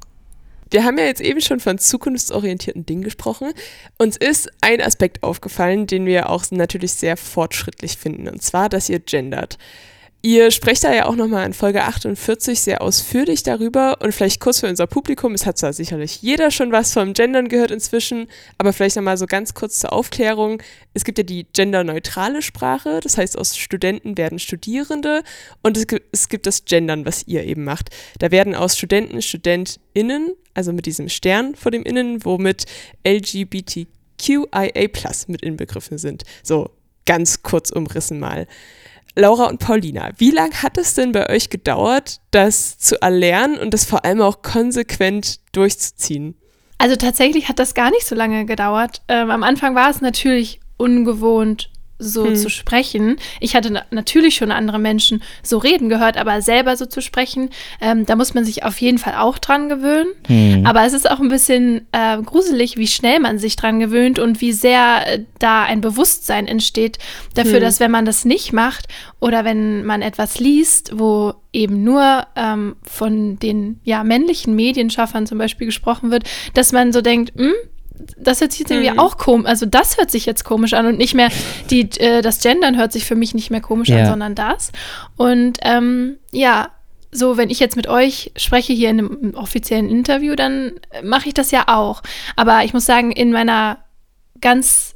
Wir 0.70 0.84
haben 0.84 0.96
ja 0.96 1.04
jetzt 1.04 1.20
eben 1.20 1.40
schon 1.42 1.60
von 1.60 1.76
zukunftsorientierten 1.76 2.86
Dingen 2.86 3.02
gesprochen. 3.02 3.52
Uns 3.98 4.16
ist 4.16 4.50
ein 4.62 4.80
Aspekt 4.80 5.22
aufgefallen, 5.22 5.86
den 5.86 6.06
wir 6.06 6.30
auch 6.30 6.44
natürlich 6.50 6.94
sehr 6.94 7.18
fortschrittlich 7.18 7.98
finden, 7.98 8.26
und 8.28 8.42
zwar, 8.42 8.70
dass 8.70 8.88
ihr 8.88 8.98
gendert. 8.98 9.58
Ihr 10.24 10.52
sprecht 10.52 10.84
da 10.84 10.94
ja 10.94 11.06
auch 11.06 11.16
nochmal 11.16 11.44
in 11.46 11.52
Folge 11.52 11.82
48 11.82 12.60
sehr 12.60 12.80
ausführlich 12.80 13.42
darüber 13.42 13.98
und 14.00 14.14
vielleicht 14.14 14.38
kurz 14.38 14.60
für 14.60 14.68
unser 14.68 14.86
Publikum, 14.86 15.34
es 15.34 15.46
hat 15.46 15.58
zwar 15.58 15.72
sicherlich 15.72 16.22
jeder 16.22 16.52
schon 16.52 16.70
was 16.70 16.92
vom 16.92 17.12
Gendern 17.12 17.48
gehört 17.48 17.72
inzwischen, 17.72 18.28
aber 18.56 18.72
vielleicht 18.72 18.94
nochmal 18.94 19.16
so 19.16 19.26
ganz 19.26 19.52
kurz 19.52 19.80
zur 19.80 19.92
Aufklärung. 19.92 20.62
Es 20.94 21.02
gibt 21.02 21.18
ja 21.18 21.24
die 21.24 21.48
genderneutrale 21.52 22.40
Sprache, 22.40 23.00
das 23.02 23.18
heißt 23.18 23.36
aus 23.36 23.58
Studenten 23.58 24.16
werden 24.16 24.38
Studierende 24.38 25.24
und 25.60 25.76
es 25.76 25.88
gibt, 25.88 26.06
es 26.12 26.28
gibt 26.28 26.46
das 26.46 26.66
Gendern, 26.66 27.04
was 27.04 27.26
ihr 27.26 27.42
eben 27.42 27.64
macht. 27.64 27.90
Da 28.20 28.30
werden 28.30 28.54
aus 28.54 28.78
Studenten 28.78 29.22
StudentInnen, 29.22 30.36
also 30.54 30.72
mit 30.72 30.86
diesem 30.86 31.08
Stern 31.08 31.56
vor 31.56 31.72
dem 31.72 31.82
Innen, 31.82 32.24
womit 32.24 32.66
LGBTQIA 33.04 34.68
mit 35.26 35.42
inbegriffen 35.42 35.98
sind. 35.98 36.22
So 36.44 36.70
ganz 37.06 37.42
kurz 37.42 37.70
umrissen 37.70 38.20
mal. 38.20 38.46
Laura 39.14 39.46
und 39.46 39.58
Paulina, 39.58 40.10
wie 40.16 40.30
lange 40.30 40.62
hat 40.62 40.78
es 40.78 40.94
denn 40.94 41.12
bei 41.12 41.28
euch 41.28 41.50
gedauert, 41.50 42.20
das 42.30 42.78
zu 42.78 43.00
erlernen 43.02 43.58
und 43.58 43.74
das 43.74 43.84
vor 43.84 44.04
allem 44.04 44.22
auch 44.22 44.42
konsequent 44.42 45.40
durchzuziehen? 45.52 46.34
Also 46.78 46.96
tatsächlich 46.96 47.48
hat 47.48 47.58
das 47.58 47.74
gar 47.74 47.90
nicht 47.90 48.06
so 48.06 48.14
lange 48.14 48.46
gedauert. 48.46 49.02
Ähm, 49.08 49.30
am 49.30 49.42
Anfang 49.42 49.74
war 49.74 49.90
es 49.90 50.00
natürlich 50.00 50.60
ungewohnt, 50.76 51.70
so 52.02 52.26
hm. 52.26 52.36
zu 52.36 52.50
sprechen. 52.50 53.16
Ich 53.40 53.54
hatte 53.54 53.70
na 53.70 53.82
natürlich 53.90 54.36
schon 54.36 54.50
andere 54.50 54.78
Menschen 54.78 55.22
so 55.42 55.58
reden 55.58 55.88
gehört, 55.88 56.16
aber 56.16 56.42
selber 56.42 56.76
so 56.76 56.86
zu 56.86 57.00
sprechen, 57.00 57.50
ähm, 57.80 58.06
da 58.06 58.16
muss 58.16 58.34
man 58.34 58.44
sich 58.44 58.64
auf 58.64 58.80
jeden 58.80 58.98
Fall 58.98 59.14
auch 59.16 59.38
dran 59.38 59.68
gewöhnen. 59.68 60.10
Hm. 60.26 60.66
Aber 60.66 60.84
es 60.84 60.92
ist 60.92 61.10
auch 61.10 61.20
ein 61.20 61.28
bisschen 61.28 61.86
äh, 61.92 62.20
gruselig, 62.22 62.76
wie 62.76 62.88
schnell 62.88 63.20
man 63.20 63.38
sich 63.38 63.56
dran 63.56 63.80
gewöhnt 63.80 64.18
und 64.18 64.40
wie 64.40 64.52
sehr 64.52 65.06
äh, 65.06 65.24
da 65.38 65.62
ein 65.62 65.80
Bewusstsein 65.80 66.46
entsteht 66.46 66.98
dafür, 67.34 67.54
hm. 67.54 67.60
dass 67.60 67.80
wenn 67.80 67.90
man 67.90 68.04
das 68.04 68.24
nicht 68.24 68.52
macht 68.52 68.88
oder 69.20 69.44
wenn 69.44 69.84
man 69.84 70.02
etwas 70.02 70.40
liest, 70.40 70.92
wo 70.98 71.34
eben 71.52 71.84
nur 71.84 72.26
ähm, 72.34 72.76
von 72.82 73.38
den 73.38 73.80
ja, 73.84 74.04
männlichen 74.04 74.54
Medienschaffern 74.54 75.26
zum 75.26 75.38
Beispiel 75.38 75.66
gesprochen 75.66 76.10
wird, 76.10 76.24
dass 76.54 76.72
man 76.72 76.92
so 76.92 77.02
denkt, 77.02 77.32
hm, 77.36 77.52
das 78.16 78.40
hört 78.40 78.52
sich 78.52 78.60
jetzt 78.60 78.70
irgendwie 78.70 78.90
mhm. 78.90 78.98
auch 78.98 79.18
komisch, 79.18 79.46
also 79.46 79.66
das 79.66 79.98
hört 79.98 80.10
sich 80.10 80.26
jetzt 80.26 80.44
komisch 80.44 80.74
an 80.74 80.86
und 80.86 80.98
nicht 80.98 81.14
mehr, 81.14 81.30
die, 81.70 81.88
äh, 81.98 82.22
das 82.22 82.40
Gendern 82.40 82.76
hört 82.76 82.92
sich 82.92 83.04
für 83.04 83.14
mich 83.14 83.34
nicht 83.34 83.50
mehr 83.50 83.60
komisch 83.60 83.88
ja. 83.88 83.98
an, 83.98 84.06
sondern 84.06 84.34
das. 84.34 84.72
Und 85.16 85.58
ähm, 85.62 86.18
ja, 86.30 86.70
so, 87.10 87.36
wenn 87.36 87.50
ich 87.50 87.60
jetzt 87.60 87.76
mit 87.76 87.88
euch 87.88 88.32
spreche 88.36 88.72
hier 88.72 88.90
in 88.90 88.98
einem 88.98 89.34
offiziellen 89.34 89.90
Interview, 89.90 90.34
dann 90.34 90.72
mache 91.02 91.28
ich 91.28 91.34
das 91.34 91.50
ja 91.50 91.64
auch. 91.68 92.02
Aber 92.36 92.64
ich 92.64 92.72
muss 92.72 92.86
sagen, 92.86 93.12
in 93.12 93.32
meiner 93.32 93.78
ganz 94.40 94.94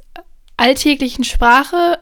alltäglichen 0.57 1.23
Sprache 1.23 1.99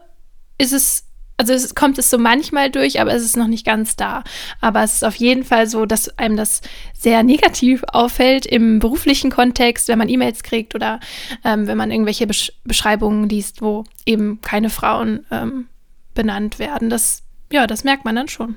ist 0.58 0.72
es 0.72 1.05
also 1.36 1.52
es 1.52 1.74
kommt 1.74 1.98
es 1.98 2.10
so 2.10 2.18
manchmal 2.18 2.70
durch, 2.70 3.00
aber 3.00 3.12
es 3.12 3.22
ist 3.22 3.36
noch 3.36 3.46
nicht 3.46 3.66
ganz 3.66 3.96
da. 3.96 4.24
Aber 4.60 4.82
es 4.82 4.94
ist 4.94 5.04
auf 5.04 5.16
jeden 5.16 5.44
Fall 5.44 5.66
so, 5.66 5.84
dass 5.84 6.18
einem 6.18 6.36
das 6.36 6.62
sehr 6.94 7.22
negativ 7.22 7.84
auffällt 7.92 8.46
im 8.46 8.78
beruflichen 8.78 9.30
Kontext, 9.30 9.88
wenn 9.88 9.98
man 9.98 10.08
E-Mails 10.08 10.42
kriegt 10.42 10.74
oder 10.74 11.00
ähm, 11.44 11.66
wenn 11.66 11.76
man 11.76 11.90
irgendwelche 11.90 12.26
Besch 12.26 12.52
Beschreibungen 12.64 13.28
liest, 13.28 13.60
wo 13.60 13.84
eben 14.06 14.40
keine 14.40 14.70
Frauen 14.70 15.26
ähm, 15.30 15.68
benannt 16.14 16.58
werden. 16.58 16.90
Das, 16.90 17.22
ja, 17.52 17.66
das 17.66 17.84
merkt 17.84 18.04
man 18.04 18.16
dann 18.16 18.28
schon. 18.28 18.56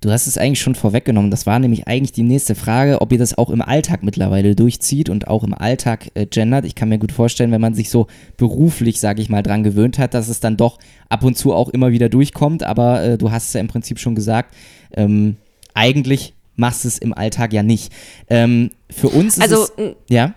Du 0.00 0.10
hast 0.10 0.26
es 0.26 0.38
eigentlich 0.38 0.60
schon 0.60 0.74
vorweggenommen. 0.74 1.30
Das 1.30 1.46
war 1.46 1.58
nämlich 1.58 1.86
eigentlich 1.86 2.12
die 2.12 2.22
nächste 2.22 2.54
Frage, 2.54 3.00
ob 3.00 3.12
ihr 3.12 3.18
das 3.18 3.36
auch 3.36 3.50
im 3.50 3.62
Alltag 3.62 4.02
mittlerweile 4.02 4.54
durchzieht 4.54 5.08
und 5.08 5.28
auch 5.28 5.42
im 5.42 5.54
Alltag 5.54 6.10
äh, 6.14 6.26
gendert. 6.26 6.64
Ich 6.64 6.74
kann 6.74 6.88
mir 6.88 6.98
gut 6.98 7.12
vorstellen, 7.12 7.50
wenn 7.50 7.60
man 7.60 7.74
sich 7.74 7.90
so 7.90 8.06
beruflich, 8.36 9.00
sage 9.00 9.22
ich 9.22 9.28
mal, 9.28 9.42
dran 9.42 9.62
gewöhnt 9.62 9.98
hat, 9.98 10.14
dass 10.14 10.28
es 10.28 10.40
dann 10.40 10.56
doch 10.56 10.78
ab 11.08 11.24
und 11.24 11.36
zu 11.36 11.52
auch 11.52 11.68
immer 11.70 11.92
wieder 11.92 12.08
durchkommt. 12.08 12.62
Aber 12.62 13.02
äh, 13.02 13.18
du 13.18 13.30
hast 13.30 13.48
es 13.48 13.52
ja 13.54 13.60
im 13.60 13.68
Prinzip 13.68 13.98
schon 13.98 14.14
gesagt, 14.14 14.54
ähm, 14.94 15.36
eigentlich 15.74 16.34
machst 16.56 16.84
du 16.84 16.88
es 16.88 16.98
im 16.98 17.12
Alltag 17.14 17.52
ja 17.52 17.62
nicht. 17.62 17.92
Ähm, 18.28 18.70
für 18.90 19.08
uns 19.08 19.36
ist 19.36 19.42
also, 19.42 19.66
es. 19.76 19.94
Ja? 20.08 20.34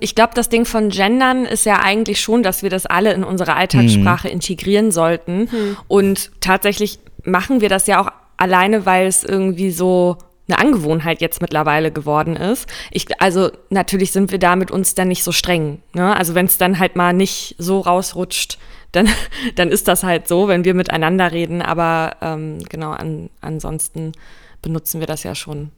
Ich 0.00 0.14
glaube, 0.14 0.32
das 0.34 0.50
Ding 0.50 0.66
von 0.66 0.90
Gendern 0.90 1.46
ist 1.46 1.64
ja 1.64 1.80
eigentlich 1.80 2.20
schon, 2.20 2.42
dass 2.42 2.62
wir 2.62 2.70
das 2.70 2.84
alle 2.84 3.12
in 3.12 3.24
unsere 3.24 3.54
Alltagssprache 3.54 4.28
hm. 4.28 4.34
integrieren 4.34 4.90
sollten. 4.90 5.50
Hm. 5.50 5.76
Und 5.88 6.30
tatsächlich 6.40 6.98
machen 7.24 7.60
wir 7.60 7.68
das 7.68 7.86
ja 7.86 8.00
auch 8.00 8.10
alleine, 8.42 8.84
weil 8.84 9.06
es 9.06 9.24
irgendwie 9.24 9.70
so 9.70 10.18
eine 10.48 10.58
Angewohnheit 10.58 11.20
jetzt 11.20 11.40
mittlerweile 11.40 11.92
geworden 11.92 12.36
ist. 12.36 12.68
Ich, 12.90 13.06
also 13.20 13.50
natürlich 13.70 14.12
sind 14.12 14.32
wir 14.32 14.38
da 14.38 14.56
mit 14.56 14.70
uns 14.70 14.94
dann 14.94 15.08
nicht 15.08 15.22
so 15.22 15.32
streng. 15.32 15.80
Ne? 15.94 16.14
Also 16.14 16.34
wenn 16.34 16.46
es 16.46 16.58
dann 16.58 16.78
halt 16.78 16.96
mal 16.96 17.12
nicht 17.12 17.54
so 17.58 17.80
rausrutscht, 17.80 18.58
dann, 18.90 19.08
dann 19.54 19.68
ist 19.68 19.88
das 19.88 20.02
halt 20.02 20.26
so, 20.28 20.48
wenn 20.48 20.64
wir 20.64 20.74
miteinander 20.74 21.32
reden. 21.32 21.62
Aber 21.62 22.16
ähm, 22.20 22.58
genau, 22.68 22.90
an, 22.90 23.30
ansonsten 23.40 24.12
benutzen 24.60 25.00
wir 25.00 25.06
das 25.06 25.22
ja 25.22 25.34
schon. 25.34 25.70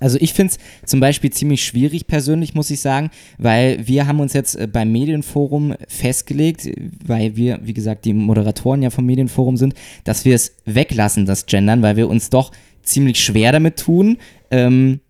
Also 0.00 0.18
ich 0.20 0.32
finde 0.32 0.52
es 0.52 0.88
zum 0.88 1.00
Beispiel 1.00 1.30
ziemlich 1.30 1.64
schwierig 1.64 2.06
persönlich, 2.06 2.54
muss 2.54 2.70
ich 2.70 2.80
sagen, 2.80 3.10
weil 3.36 3.86
wir 3.86 4.06
haben 4.06 4.20
uns 4.20 4.32
jetzt 4.32 4.56
äh, 4.56 4.66
beim 4.66 4.92
Medienforum 4.92 5.74
festgelegt, 5.88 6.68
weil 7.04 7.36
wir, 7.36 7.60
wie 7.62 7.74
gesagt, 7.74 8.04
die 8.04 8.14
Moderatoren 8.14 8.82
ja 8.82 8.90
vom 8.90 9.06
Medienforum 9.06 9.56
sind, 9.56 9.74
dass 10.04 10.24
wir 10.24 10.34
es 10.34 10.54
weglassen, 10.64 11.26
das 11.26 11.46
Gendern, 11.46 11.82
weil 11.82 11.96
wir 11.96 12.08
uns 12.08 12.30
doch 12.30 12.52
ziemlich 12.82 13.20
schwer 13.20 13.52
damit 13.52 13.78
tun, 13.78 14.18
ähm, 14.50 15.00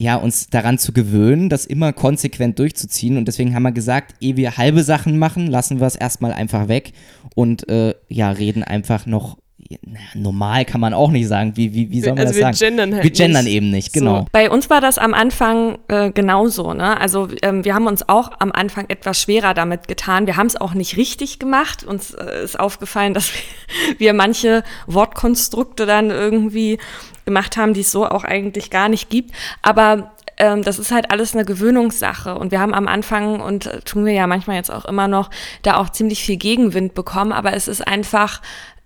ja, 0.00 0.14
uns 0.14 0.48
daran 0.48 0.78
zu 0.78 0.92
gewöhnen, 0.92 1.48
das 1.48 1.66
immer 1.66 1.92
konsequent 1.92 2.58
durchzuziehen. 2.58 3.16
Und 3.16 3.26
deswegen 3.26 3.54
haben 3.54 3.64
wir 3.64 3.72
gesagt, 3.72 4.14
ehe 4.20 4.36
wir 4.36 4.56
halbe 4.56 4.84
Sachen 4.84 5.18
machen, 5.18 5.48
lassen 5.48 5.80
wir 5.80 5.88
es 5.88 5.96
erstmal 5.96 6.32
einfach 6.32 6.68
weg 6.68 6.92
und 7.34 7.68
äh, 7.68 7.94
ja, 8.08 8.30
reden 8.30 8.62
einfach 8.62 9.06
noch 9.06 9.38
naja, 9.68 10.06
normal 10.14 10.64
kann 10.64 10.80
man 10.80 10.94
auch 10.94 11.10
nicht 11.10 11.28
sagen. 11.28 11.52
Wie, 11.56 11.74
wie, 11.74 11.90
wie 11.90 12.00
soll 12.00 12.14
man 12.14 12.26
also 12.26 12.40
das 12.40 12.58
sagen? 12.58 12.76
Gendern 12.76 12.94
halt 12.94 13.04
wir 13.04 13.10
gendern 13.10 13.44
nicht. 13.44 13.54
eben 13.54 13.70
nicht, 13.70 13.92
genau. 13.92 14.20
So. 14.20 14.26
Bei 14.32 14.50
uns 14.50 14.70
war 14.70 14.80
das 14.80 14.98
am 14.98 15.12
Anfang 15.12 15.78
äh, 15.88 16.10
genauso. 16.10 16.72
Ne? 16.72 16.98
Also 16.98 17.28
ähm, 17.42 17.64
wir 17.64 17.74
haben 17.74 17.86
uns 17.86 18.08
auch 18.08 18.30
am 18.38 18.50
Anfang 18.52 18.86
etwas 18.88 19.20
schwerer 19.20 19.52
damit 19.52 19.86
getan. 19.86 20.26
Wir 20.26 20.36
haben 20.36 20.46
es 20.46 20.56
auch 20.56 20.74
nicht 20.74 20.96
richtig 20.96 21.38
gemacht. 21.38 21.84
Uns 21.84 22.14
äh, 22.14 22.44
ist 22.44 22.58
aufgefallen, 22.58 23.14
dass 23.18 23.32
wir, 23.32 23.98
wir 23.98 24.12
manche 24.14 24.62
Wortkonstrukte 24.86 25.84
dann 25.84 26.10
irgendwie 26.10 26.78
gemacht 27.26 27.58
haben, 27.58 27.74
die 27.74 27.80
es 27.82 27.92
so 27.92 28.06
auch 28.06 28.24
eigentlich 28.24 28.70
gar 28.70 28.88
nicht 28.88 29.10
gibt. 29.10 29.32
Aber 29.60 30.12
ähm, 30.38 30.62
das 30.62 30.78
ist 30.78 30.92
halt 30.92 31.10
alles 31.10 31.34
eine 31.34 31.44
Gewöhnungssache. 31.44 32.36
Und 32.36 32.52
wir 32.52 32.60
haben 32.60 32.72
am 32.72 32.88
Anfang, 32.88 33.40
und 33.40 33.66
äh, 33.66 33.80
tun 33.80 34.06
wir 34.06 34.12
ja 34.12 34.26
manchmal 34.26 34.56
jetzt 34.56 34.70
auch 34.70 34.86
immer 34.86 35.08
noch, 35.08 35.30
da 35.62 35.76
auch 35.76 35.90
ziemlich 35.90 36.22
viel 36.22 36.36
Gegenwind 36.36 36.94
bekommen. 36.94 37.32
Aber 37.32 37.52
es 37.52 37.68
ist 37.68 37.86
einfach 37.86 38.40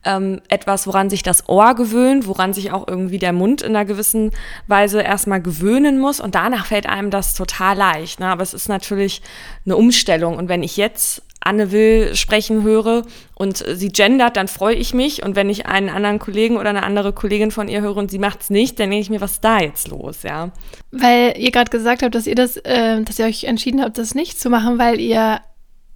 ähm, 0.04 0.40
etwas, 0.48 0.86
woran 0.86 1.10
sich 1.10 1.22
das 1.22 1.48
Ohr 1.48 1.74
gewöhnt, 1.74 2.26
woran 2.26 2.52
sich 2.52 2.72
auch 2.72 2.88
irgendwie 2.88 3.18
der 3.18 3.32
Mund 3.32 3.62
in 3.62 3.76
einer 3.76 3.84
gewissen 3.84 4.30
Weise 4.66 5.00
erstmal 5.00 5.40
gewöhnen 5.40 5.98
muss 5.98 6.20
und 6.20 6.34
danach 6.34 6.66
fällt 6.66 6.88
einem 6.88 7.10
das 7.10 7.34
total 7.34 7.76
leicht. 7.76 8.20
Ne? 8.20 8.26
Aber 8.26 8.42
es 8.42 8.54
ist 8.54 8.68
natürlich 8.68 9.22
eine 9.64 9.76
Umstellung 9.76 10.36
und 10.36 10.48
wenn 10.48 10.62
ich 10.62 10.76
jetzt 10.76 11.22
Anne 11.44 11.72
Will 11.72 12.14
sprechen 12.14 12.62
höre 12.62 13.02
und 13.34 13.64
sie 13.66 13.88
gendert, 13.88 14.36
dann 14.36 14.48
freue 14.48 14.76
ich 14.76 14.94
mich. 14.94 15.22
Und 15.24 15.36
wenn 15.36 15.50
ich 15.50 15.66
einen 15.66 15.88
anderen 15.88 16.18
Kollegen 16.18 16.56
oder 16.56 16.70
eine 16.70 16.82
andere 16.82 17.12
Kollegin 17.12 17.50
von 17.50 17.68
ihr 17.68 17.80
höre 17.80 17.96
und 17.96 18.10
sie 18.10 18.18
macht 18.18 18.42
es 18.42 18.50
nicht, 18.50 18.78
dann 18.78 18.90
denke 18.90 19.02
ich 19.02 19.10
mir, 19.10 19.20
was 19.20 19.32
ist 19.32 19.44
da 19.44 19.58
jetzt 19.60 19.88
los, 19.88 20.22
ja? 20.22 20.52
Weil 20.90 21.34
ihr 21.38 21.50
gerade 21.50 21.70
gesagt 21.70 22.02
habt, 22.02 22.14
dass 22.14 22.26
ihr 22.26 22.34
das, 22.34 22.56
äh, 22.58 23.02
dass 23.02 23.18
ihr 23.18 23.26
euch 23.26 23.44
entschieden 23.44 23.82
habt, 23.82 23.98
das 23.98 24.14
nicht 24.14 24.38
zu 24.38 24.50
machen, 24.50 24.78
weil 24.78 25.00
ihr 25.00 25.40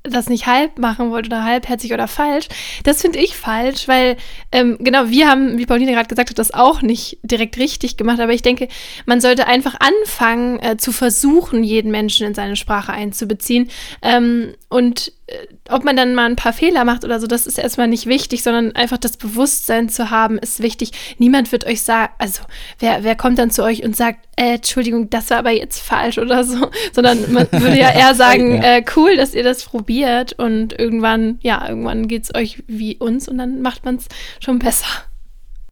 das 0.09 0.29
nicht 0.29 0.47
halb 0.47 0.79
machen 0.79 1.11
wollt 1.11 1.27
oder 1.27 1.45
halbherzig 1.45 1.93
oder 1.93 2.09
falsch. 2.09 2.49
Das 2.85 3.03
finde 3.03 3.19
ich 3.19 3.37
falsch, 3.37 3.89
weil 3.89 4.17
ähm, 4.53 4.77
genau, 4.81 5.09
wir 5.09 5.29
haben, 5.29 5.59
wie 5.59 5.67
Pauline 5.67 5.93
gerade 5.93 6.09
gesagt 6.09 6.31
hat, 6.31 6.39
das 6.39 6.55
auch 6.55 6.83
nicht 6.83 7.19
direkt 7.23 7.59
richtig 7.59 7.97
gemacht. 7.97 8.21
Aber 8.21 8.33
ich 8.33 8.43
denke, 8.43 8.69
man 9.05 9.21
sollte 9.21 9.47
einfach 9.47 9.77
anfangen 9.81 10.59
äh, 10.61 10.77
zu 10.77 10.93
versuchen, 10.93 11.65
jeden 11.65 11.91
Menschen 11.91 12.27
in 12.27 12.35
seine 12.35 12.57
Sprache 12.57 12.93
einzubeziehen. 12.93 13.71
Ähm, 14.03 14.55
und 14.69 15.13
ob 15.69 15.85
man 15.85 15.97
dann 15.97 16.15
mal 16.15 16.27
ein 16.27 16.37
paar 16.37 16.53
Fehler 16.53 16.85
macht 16.85 17.05
oder 17.05 17.19
so, 17.19 17.27
das 17.27 17.47
ist 17.47 17.59
erstmal 17.59 17.89
nicht 17.89 18.07
wichtig, 18.07 18.45
sondern 18.45 18.77
einfach 18.77 18.99
das 18.99 19.17
Bewusstsein 19.17 19.89
zu 19.89 20.11
haben, 20.11 20.39
ist 20.39 20.63
wichtig. 20.63 20.93
Niemand 21.19 21.51
wird 21.51 21.67
euch 21.67 21.83
sagen, 21.83 22.13
also 22.19 22.43
wer, 22.79 23.03
wer 23.03 23.17
kommt 23.17 23.39
dann 23.39 23.51
zu 23.51 23.65
euch 23.65 23.83
und 23.83 23.97
sagt, 23.97 24.21
äh, 24.37 24.55
Entschuldigung, 24.55 25.11
das 25.11 25.31
war 25.31 25.39
aber 25.39 25.51
jetzt 25.51 25.81
falsch 25.81 26.19
oder 26.19 26.45
so, 26.45 26.71
sondern 26.93 27.33
man 27.33 27.49
würde 27.53 27.79
ja 27.79 27.91
eher 27.91 28.15
sagen, 28.15 28.63
ja. 28.63 28.77
Äh, 28.77 28.85
cool, 28.95 29.17
dass 29.17 29.35
ihr 29.35 29.43
das 29.43 29.65
probiert 29.65 30.35
und 30.35 30.79
irgendwann, 30.79 31.39
ja, 31.43 31.69
irgendwann 31.69 32.07
geht 32.07 32.25
es 32.25 32.35
euch 32.35 32.63
wie 32.69 32.97
uns 32.97 33.27
und 33.27 33.39
dann 33.39 33.63
macht 33.63 33.85
man 33.85 33.97
es 33.97 34.07
schon 34.39 34.61
besser. 34.61 34.87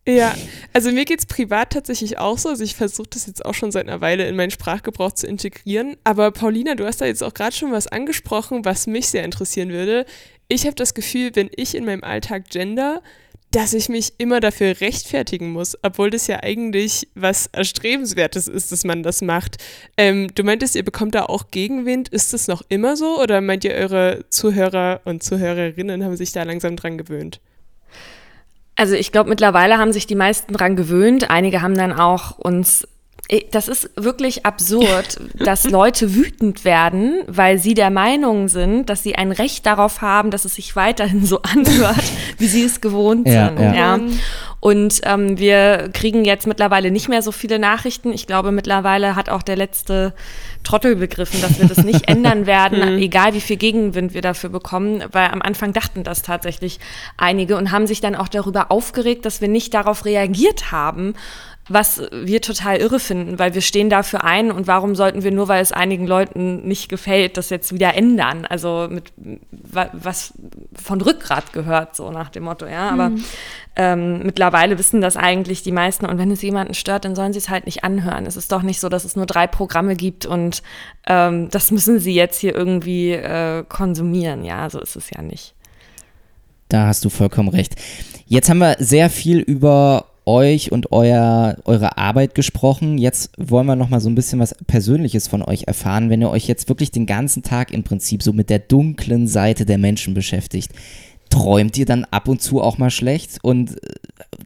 Ja, 0.07 0.35
also 0.75 0.93
mir 0.93 1.07
geht 1.07 1.21
es 1.21 1.27
privat 1.27 1.71
tatsächlich 1.71 2.19
auch 2.19 2.37
so. 2.37 2.51
Also 2.51 2.63
ich 2.63 2.75
versuche 2.77 3.09
das 3.09 3.27
jetzt 3.27 3.45
auch 3.45 3.55
schon 3.55 3.73
seit 3.73 3.89
einer 3.89 4.03
Weile 4.03 4.27
in 4.29 4.37
meinen 4.37 4.51
Sprachgebrauch 4.51 5.13
zu 5.13 5.27
integrieren. 5.27 5.97
Aber 6.05 6.31
Paulina, 6.31 6.75
du 6.75 6.85
hast 6.85 7.01
da 7.01 7.07
jetzt 7.07 7.23
auch 7.23 7.33
gerade 7.33 7.57
schon 7.57 7.73
was 7.73 7.87
angesprochen, 7.87 8.65
was 8.67 8.87
mich 8.87 9.09
sehr 9.09 9.25
interessieren 9.25 9.71
würde. 9.71 10.05
Ich 10.49 10.67
habe 10.67 10.77
das 10.77 10.93
Gefühl, 10.93 11.31
wenn 11.35 11.49
ich 11.57 11.75
in 11.75 11.87
meinem 11.87 12.05
Alltag 12.05 12.51
gender, 12.51 13.01
dass 13.51 13.73
ich 13.73 13.89
mich 13.89 14.15
immer 14.19 14.41
dafür 14.41 14.81
rechtfertigen 14.81 15.53
muss, 15.53 15.79
obwohl 15.83 16.11
das 16.11 16.27
ja 16.27 16.43
eigentlich 16.43 17.09
was 17.15 17.47
Erstrebenswertes 17.47 18.49
ist, 18.49 18.73
dass 18.73 18.85
man 18.85 19.03
das 19.03 19.23
macht. 19.23 19.57
Ähm, 19.97 20.29
du 20.35 20.43
meintest, 20.43 20.75
ihr 20.75 20.85
bekommt 20.85 21.15
da 21.15 21.27
auch 21.27 21.51
Gegenwind. 21.51 22.09
Ist 22.09 22.35
das 22.35 22.49
noch 22.49 22.63
immer 22.69 22.97
so 22.97 23.23
oder 23.23 23.41
meint 23.41 23.65
ihr, 23.65 23.73
eure 23.73 24.27
Zuhörer 24.29 25.01
und 25.05 25.23
Zuhörerinnen 25.23 26.05
haben 26.05 26.17
sich 26.17 26.33
da 26.33 26.43
langsam 26.43 26.77
dran 26.77 26.99
gewöhnt? 26.99 27.41
Also 28.77 28.95
ich 28.95 29.13
glaube, 29.13 29.29
mittlerweile 29.29 29.79
haben 29.79 29.93
sich 29.93 30.07
die 30.07 30.17
meisten 30.17 30.53
dran 30.53 30.77
gewöhnt. 30.77 31.31
Einige 31.31 31.63
haben 31.63 31.77
dann 31.77 31.93
auch 31.93 32.39
uns 32.39 32.87
das 33.53 33.69
ist 33.69 33.91
wirklich 33.97 34.45
absurd, 34.45 35.19
dass 35.35 35.65
Leute 35.65 36.15
wütend 36.15 36.65
werden, 36.65 37.23
weil 37.27 37.59
sie 37.59 37.73
der 37.73 37.91
Meinung 37.91 38.49
sind, 38.49 38.91
dass 38.91 39.03
sie 39.03 39.15
ein 39.15 39.33
Recht 39.33 39.65
darauf 39.65 40.03
haben, 40.03 40.31
dass 40.31 40.45
es 40.45 40.57
sich 40.57 40.77
weiterhin 40.77 41.25
so 41.25 41.41
anhört, 41.55 42.05
wie 42.39 42.47
sie 42.47 42.65
es 42.65 42.81
gewohnt 42.81 43.27
ja, 43.27 43.49
sind. 43.49 43.61
Ja. 43.61 43.75
ja. 43.75 44.01
Und 44.65 45.03
ähm, 45.05 45.37
wir 45.37 45.91
kriegen 45.93 46.25
jetzt 46.25 46.47
mittlerweile 46.47 46.91
nicht 46.91 47.11
mehr 47.11 47.21
so 47.21 47.33
viele 47.33 47.59
Nachrichten. 47.59 48.15
Ich 48.15 48.27
glaube, 48.27 48.51
mittlerweile 48.51 49.15
hat 49.15 49.29
auch 49.29 49.43
der 49.43 49.57
letzte 49.57 50.15
Trottel 50.63 50.97
begriffen, 50.97 51.43
dass 51.43 51.61
wir 51.61 51.69
das 51.69 51.85
nicht 51.85 52.09
ändern 52.09 52.47
werden, 52.47 52.95
mhm. 52.95 52.99
egal 52.99 53.35
wie 53.35 53.43
viel 53.43 53.59
Gegenwind 53.59 54.15
wir 54.15 54.23
dafür 54.23 54.49
bekommen, 54.49 55.05
weil 55.13 55.29
am 55.29 55.43
Anfang 55.43 55.75
dachten 55.75 56.03
das 56.03 56.23
tatsächlich 56.23 56.81
einige 57.19 57.59
und 57.59 57.73
haben 57.73 57.87
sich 57.87 58.01
dann 58.01 58.15
auch 58.15 58.29
darüber 58.29 58.71
aufgeregt, 58.71 59.27
dass 59.27 59.43
wir 59.43 59.49
nicht 59.49 59.75
darauf 59.75 60.07
reagiert 60.07 60.73
haben 60.73 61.13
was 61.69 62.03
wir 62.13 62.43
total 62.43 62.77
irre 62.77 63.01
finden, 63.01 63.39
weil 63.39 63.55
wir 63.55 63.63
stehen 63.63 63.89
dafür 63.89 64.23
ein 64.23 64.51
und 64.51 64.67
warum 64.67 64.95
sollten 64.95 65.23
wir 65.23 65.31
nur, 65.31 65.49
weil 65.49 65.63
es 65.63 65.73
einigen 65.73 66.07
Leuten 66.07 66.67
nicht 66.69 66.91
gefällt, 66.91 67.39
das 67.39 67.49
jetzt 67.49 67.73
wieder 67.73 67.95
ändern? 67.95 68.45
Also 68.45 68.89
mit 68.91 69.13
was 69.73 70.35
von 70.75 71.01
Rückgrat 71.01 71.55
gehört, 71.55 71.97
so 71.97 72.11
nach 72.11 72.29
dem 72.29 72.45
Motto, 72.45 72.67
ja. 72.67 72.91
Aber 72.91 73.11
mhm. 73.11 73.25
ähm, 73.77 74.23
mittlerweile 74.25 74.79
wissen 74.79 75.01
das 75.01 75.17
eigentlich 75.17 75.63
die 75.63 75.73
meisten 75.73 76.05
und 76.05 76.19
wenn 76.19 76.31
es 76.31 76.43
jemanden 76.43 76.75
stört, 76.75 77.07
dann 77.07 77.15
sollen 77.15 77.33
sie 77.33 77.39
es 77.39 77.49
halt 77.49 77.65
nicht 77.65 77.83
anhören. 77.83 78.27
Es 78.27 78.37
ist 78.37 78.53
doch 78.53 78.63
nicht 78.63 78.81
so, 78.81 78.91
dass 78.91 79.05
es 79.05 79.17
nur 79.17 79.27
drei 79.27 79.47
Programme 79.47 79.97
gibt 79.97 80.27
und 80.27 80.63
ähm, 81.07 81.49
das 81.51 81.71
müssen 81.71 81.99
sie 81.99 82.15
jetzt 82.15 82.41
hier 82.41 82.55
irgendwie 82.55 83.13
äh, 83.13 83.65
konsumieren. 83.67 84.45
Ja, 84.45 84.69
so 84.69 84.81
ist 84.81 84.97
es 84.97 85.09
ja 85.11 85.23
nicht. 85.23 85.55
Da 86.69 86.89
hast 86.89 87.05
du 87.05 87.09
vollkommen 87.09 87.49
recht. 87.49 87.77
Jetzt 88.27 88.51
haben 88.51 88.59
wir 88.59 88.77
sehr 88.81 89.09
viel 89.09 89.39
über 89.39 90.07
euch 90.27 90.73
und 90.73 90.93
euer, 90.93 91.57
eure 91.65 91.99
Arbeit 91.99 92.35
gesprochen. 92.35 92.99
Jetzt 92.99 93.33
wollen 93.37 93.67
wir 93.67 93.77
noch 93.77 93.89
mal 93.89 94.01
so 94.01 94.09
ein 94.09 94.15
bisschen 94.15 94.39
was 94.39 94.55
Persönliches 94.67 95.29
von 95.29 95.43
euch 95.43 95.65
erfahren, 95.65 96.11
wenn 96.11 96.23
ihr 96.23 96.31
euch 96.31 96.47
jetzt 96.47 96.69
wirklich 96.69 96.91
den 96.91 97.07
ganzen 97.07 97.43
Tag 97.43 97.73
im 97.73 97.85
Prinzip 97.85 98.23
so 98.23 98.33
mit 98.33 98.51
der 98.51 98.59
dunklen 98.59 99.29
Seite 99.29 99.67
der 99.67 99.79
Menschen 99.79 100.15
beschäftigt. 100.15 100.73
Träumt 101.31 101.77
ihr 101.79 101.87
dann 101.87 102.05
ab 102.05 102.29
und 102.29 102.41
zu 102.41 102.61
auch 102.61 102.79
mal 102.79 102.91
schlecht 102.91 103.39
und 103.43 103.73
äh, 103.73 103.89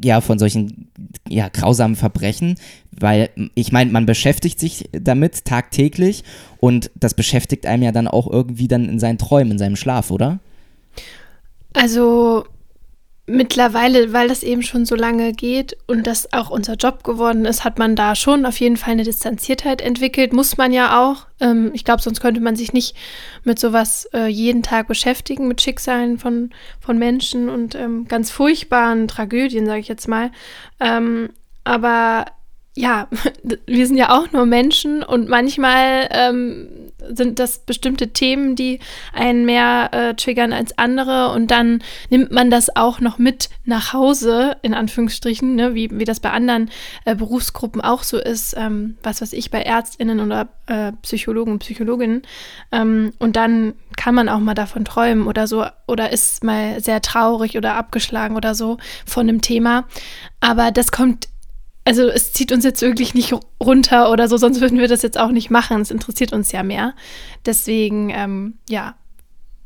ja, 0.02 0.20
von 0.20 0.38
solchen 0.38 0.88
ja, 1.28 1.48
grausamen 1.48 1.96
Verbrechen? 1.96 2.56
Weil 2.92 3.30
ich 3.54 3.72
meine, 3.72 3.90
man 3.90 4.06
beschäftigt 4.06 4.58
sich 4.58 4.88
damit 4.92 5.44
tagtäglich 5.44 6.24
und 6.58 6.90
das 6.94 7.14
beschäftigt 7.14 7.66
einem 7.66 7.82
ja 7.82 7.92
dann 7.92 8.08
auch 8.08 8.28
irgendwie 8.28 8.68
dann 8.68 8.88
in 8.88 8.98
seinen 8.98 9.18
Träumen, 9.18 9.52
in 9.52 9.58
seinem 9.58 9.76
Schlaf, 9.76 10.10
oder? 10.10 10.40
Also 11.74 12.44
mittlerweile, 13.28 14.12
weil 14.12 14.28
das 14.28 14.42
eben 14.42 14.62
schon 14.62 14.86
so 14.86 14.96
lange 14.96 15.32
geht 15.32 15.76
und 15.86 16.06
das 16.06 16.32
auch 16.32 16.50
unser 16.50 16.74
Job 16.74 17.04
geworden 17.04 17.44
ist, 17.44 17.64
hat 17.64 17.78
man 17.78 17.94
da 17.94 18.14
schon 18.14 18.46
auf 18.46 18.58
jeden 18.58 18.76
Fall 18.76 18.92
eine 18.92 19.04
Distanziertheit 19.04 19.80
entwickelt. 19.80 20.32
Muss 20.32 20.56
man 20.56 20.72
ja 20.72 21.00
auch. 21.00 21.26
Ähm, 21.40 21.70
ich 21.74 21.84
glaube, 21.84 22.02
sonst 22.02 22.20
könnte 22.20 22.40
man 22.40 22.56
sich 22.56 22.72
nicht 22.72 22.96
mit 23.44 23.58
sowas 23.58 24.08
äh, 24.14 24.26
jeden 24.26 24.62
Tag 24.62 24.88
beschäftigen, 24.88 25.46
mit 25.46 25.60
Schicksalen 25.60 26.18
von, 26.18 26.50
von 26.80 26.98
Menschen 26.98 27.48
und 27.48 27.74
ähm, 27.74 28.08
ganz 28.08 28.30
furchtbaren 28.30 29.06
Tragödien, 29.08 29.66
sage 29.66 29.80
ich 29.80 29.88
jetzt 29.88 30.08
mal. 30.08 30.30
Ähm, 30.80 31.30
aber 31.64 32.24
ja, 32.78 33.08
wir 33.66 33.86
sind 33.86 33.96
ja 33.96 34.16
auch 34.16 34.30
nur 34.30 34.46
Menschen 34.46 35.02
und 35.02 35.28
manchmal 35.28 36.08
ähm, 36.10 36.68
sind 37.08 37.38
das 37.38 37.58
bestimmte 37.58 38.08
Themen, 38.12 38.54
die 38.54 38.78
einen 39.12 39.44
mehr 39.44 39.90
äh, 39.92 40.14
triggern 40.14 40.52
als 40.52 40.78
andere 40.78 41.32
und 41.32 41.50
dann 41.50 41.82
nimmt 42.08 42.30
man 42.30 42.50
das 42.50 42.74
auch 42.76 43.00
noch 43.00 43.18
mit 43.18 43.50
nach 43.64 43.92
Hause, 43.92 44.56
in 44.62 44.74
Anführungsstrichen, 44.74 45.56
ne, 45.56 45.74
wie, 45.74 45.90
wie 45.92 46.04
das 46.04 46.20
bei 46.20 46.30
anderen 46.30 46.70
äh, 47.04 47.16
Berufsgruppen 47.16 47.80
auch 47.80 48.04
so 48.04 48.18
ist, 48.18 48.54
ähm, 48.56 48.96
was 49.02 49.20
weiß 49.22 49.32
ich, 49.32 49.50
bei 49.50 49.62
ÄrztInnen 49.62 50.20
oder 50.20 50.48
äh, 50.66 50.92
Psychologen 51.02 51.52
und 51.52 51.58
Psychologinnen. 51.60 52.22
Ähm, 52.70 53.12
und 53.18 53.34
dann 53.34 53.74
kann 53.96 54.14
man 54.14 54.28
auch 54.28 54.38
mal 54.38 54.54
davon 54.54 54.84
träumen 54.84 55.26
oder 55.26 55.48
so 55.48 55.66
oder 55.88 56.12
ist 56.12 56.44
mal 56.44 56.80
sehr 56.80 57.02
traurig 57.02 57.56
oder 57.56 57.74
abgeschlagen 57.74 58.36
oder 58.36 58.54
so 58.54 58.78
von 59.04 59.28
einem 59.28 59.40
Thema. 59.40 59.86
Aber 60.40 60.70
das 60.70 60.92
kommt 60.92 61.28
also 61.88 62.06
es 62.06 62.34
zieht 62.34 62.52
uns 62.52 62.64
jetzt 62.64 62.82
wirklich 62.82 63.14
nicht 63.14 63.34
runter 63.64 64.12
oder 64.12 64.28
so, 64.28 64.36
sonst 64.36 64.60
würden 64.60 64.78
wir 64.78 64.88
das 64.88 65.00
jetzt 65.00 65.18
auch 65.18 65.30
nicht 65.30 65.48
machen. 65.48 65.80
Es 65.80 65.90
interessiert 65.90 66.34
uns 66.34 66.52
ja 66.52 66.62
mehr. 66.62 66.94
Deswegen, 67.46 68.10
ähm, 68.10 68.58
ja, 68.68 68.94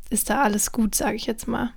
ist 0.08 0.30
da 0.30 0.40
alles 0.40 0.70
gut, 0.70 0.94
sage 0.94 1.16
ich 1.16 1.26
jetzt 1.26 1.48
mal. 1.48 1.72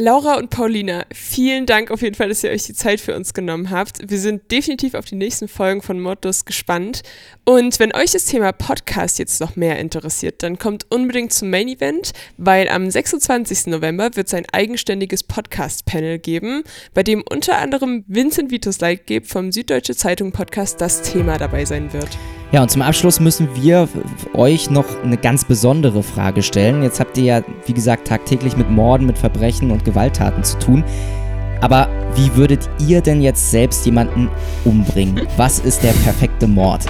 Laura 0.00 0.36
und 0.36 0.50
Paulina, 0.50 1.04
vielen 1.12 1.66
Dank 1.66 1.90
auf 1.90 2.02
jeden 2.02 2.14
Fall, 2.14 2.28
dass 2.28 2.44
ihr 2.44 2.50
euch 2.50 2.62
die 2.62 2.72
Zeit 2.72 3.00
für 3.00 3.16
uns 3.16 3.34
genommen 3.34 3.70
habt. 3.70 4.08
Wir 4.08 4.18
sind 4.18 4.48
definitiv 4.52 4.94
auf 4.94 5.06
die 5.06 5.16
nächsten 5.16 5.48
Folgen 5.48 5.82
von 5.82 5.98
Modus 5.98 6.44
gespannt. 6.44 7.02
Und 7.44 7.80
wenn 7.80 7.92
euch 7.92 8.12
das 8.12 8.26
Thema 8.26 8.52
Podcast 8.52 9.18
jetzt 9.18 9.40
noch 9.40 9.56
mehr 9.56 9.80
interessiert, 9.80 10.44
dann 10.44 10.56
kommt 10.56 10.86
unbedingt 10.90 11.32
zum 11.32 11.50
Main 11.50 11.66
Event, 11.66 12.12
weil 12.36 12.68
am 12.68 12.88
26. 12.88 13.66
November 13.66 14.14
wird 14.14 14.28
es 14.28 14.34
ein 14.34 14.46
eigenständiges 14.52 15.24
Podcast-Panel 15.24 16.20
geben, 16.20 16.62
bei 16.94 17.02
dem 17.02 17.24
unter 17.28 17.58
anderem 17.58 18.04
Vincent 18.06 18.52
Vitus 18.52 18.78
Leitgeb 18.78 19.26
vom 19.26 19.50
Süddeutsche 19.50 19.96
Zeitung 19.96 20.30
Podcast 20.30 20.80
das 20.80 21.02
Thema 21.02 21.38
dabei 21.38 21.64
sein 21.64 21.92
wird. 21.92 22.16
Ja, 22.50 22.62
und 22.62 22.70
zum 22.70 22.80
Abschluss 22.80 23.20
müssen 23.20 23.54
wir 23.54 23.88
euch 24.32 24.70
noch 24.70 24.86
eine 25.04 25.18
ganz 25.18 25.44
besondere 25.44 26.02
Frage 26.02 26.42
stellen. 26.42 26.82
Jetzt 26.82 26.98
habt 26.98 27.18
ihr 27.18 27.24
ja, 27.24 27.42
wie 27.66 27.74
gesagt, 27.74 28.08
tagtäglich 28.08 28.56
mit 28.56 28.70
Morden, 28.70 29.06
mit 29.06 29.18
Verbrechen 29.18 29.70
und 29.70 29.84
Gewalttaten 29.84 30.42
zu 30.42 30.58
tun. 30.58 30.82
Aber 31.60 31.88
wie 32.14 32.34
würdet 32.36 32.70
ihr 32.78 33.00
denn 33.02 33.20
jetzt 33.20 33.50
selbst 33.50 33.84
jemanden 33.84 34.30
umbringen? 34.64 35.26
Was 35.36 35.58
ist 35.58 35.82
der 35.82 35.92
perfekte 35.92 36.46
Mord? 36.46 36.86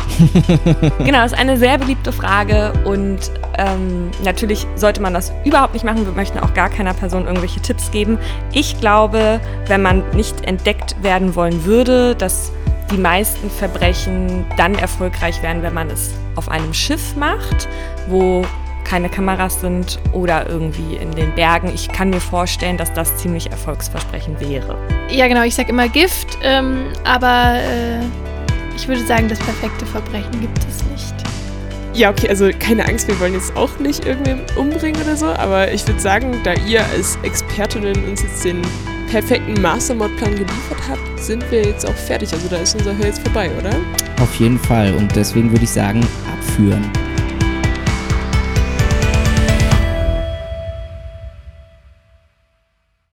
genau, 0.98 1.22
das 1.22 1.32
ist 1.32 1.38
eine 1.38 1.56
sehr 1.56 1.78
beliebte 1.78 2.12
Frage 2.12 2.72
und 2.84 3.18
ähm, 3.56 4.10
natürlich 4.24 4.66
sollte 4.76 5.02
man 5.02 5.14
das 5.14 5.32
überhaupt 5.44 5.72
nicht 5.72 5.84
machen. 5.84 6.04
Wir 6.04 6.12
möchten 6.12 6.38
auch 6.38 6.54
gar 6.54 6.68
keiner 6.68 6.94
Person 6.94 7.26
irgendwelche 7.26 7.60
Tipps 7.60 7.90
geben. 7.90 8.18
Ich 8.52 8.78
glaube, 8.78 9.40
wenn 9.66 9.82
man 9.82 10.04
nicht 10.14 10.44
entdeckt 10.46 10.96
werden 11.02 11.34
wollen 11.34 11.64
würde, 11.64 12.14
dass 12.14 12.52
die 12.90 12.98
meisten 12.98 13.50
Verbrechen 13.50 14.46
dann 14.56 14.74
erfolgreich 14.74 15.42
werden, 15.42 15.62
wenn 15.62 15.74
man 15.74 15.90
es 15.90 16.14
auf 16.36 16.48
einem 16.48 16.72
Schiff 16.72 17.16
macht, 17.16 17.68
wo 18.08 18.44
keine 18.84 19.10
Kameras 19.10 19.60
sind 19.60 19.98
oder 20.12 20.48
irgendwie 20.48 20.96
in 20.96 21.10
den 21.12 21.34
Bergen. 21.34 21.70
Ich 21.74 21.88
kann 21.88 22.08
mir 22.10 22.20
vorstellen, 22.20 22.78
dass 22.78 22.92
das 22.94 23.16
ziemlich 23.18 23.50
erfolgsversprechend 23.50 24.40
wäre. 24.40 24.78
Ja, 25.10 25.28
genau. 25.28 25.42
Ich 25.42 25.54
sage 25.54 25.70
immer 25.70 25.88
Gift, 25.88 26.38
ähm, 26.42 26.86
aber 27.04 27.56
äh, 27.56 28.00
ich 28.74 28.88
würde 28.88 29.04
sagen, 29.04 29.28
das 29.28 29.38
perfekte 29.40 29.84
Verbrechen 29.84 30.40
gibt 30.40 30.58
es 30.66 30.82
nicht. 30.84 31.14
Ja, 31.92 32.10
okay, 32.10 32.28
also 32.28 32.48
keine 32.58 32.86
Angst, 32.86 33.08
wir 33.08 33.18
wollen 33.20 33.34
jetzt 33.34 33.54
auch 33.56 33.78
nicht 33.78 34.06
irgendwen 34.06 34.40
umbringen 34.56 35.02
oder 35.02 35.16
so, 35.16 35.26
aber 35.26 35.72
ich 35.72 35.86
würde 35.86 36.00
sagen, 36.00 36.40
da 36.44 36.54
ihr 36.54 36.84
als 36.86 37.18
Expertinnen 37.24 38.04
uns 38.08 38.22
jetzt 38.22 38.44
den 38.44 38.62
perfekten 39.10 39.60
Mastermod-Plan 39.60 40.32
geliefert 40.32 40.78
habt, 40.88 41.20
sind 41.20 41.50
wir 41.50 41.62
jetzt 41.62 41.86
auch 41.86 41.94
fertig. 41.94 42.32
Also 42.32 42.48
da 42.48 42.56
ist 42.56 42.74
unser 42.74 42.96
Hör 42.96 43.06
jetzt 43.06 43.22
vorbei, 43.22 43.50
oder? 43.58 43.74
Auf 44.20 44.34
jeden 44.36 44.58
Fall 44.58 44.94
und 44.94 45.14
deswegen 45.16 45.50
würde 45.50 45.64
ich 45.64 45.70
sagen, 45.70 46.06
abführen. 46.30 46.84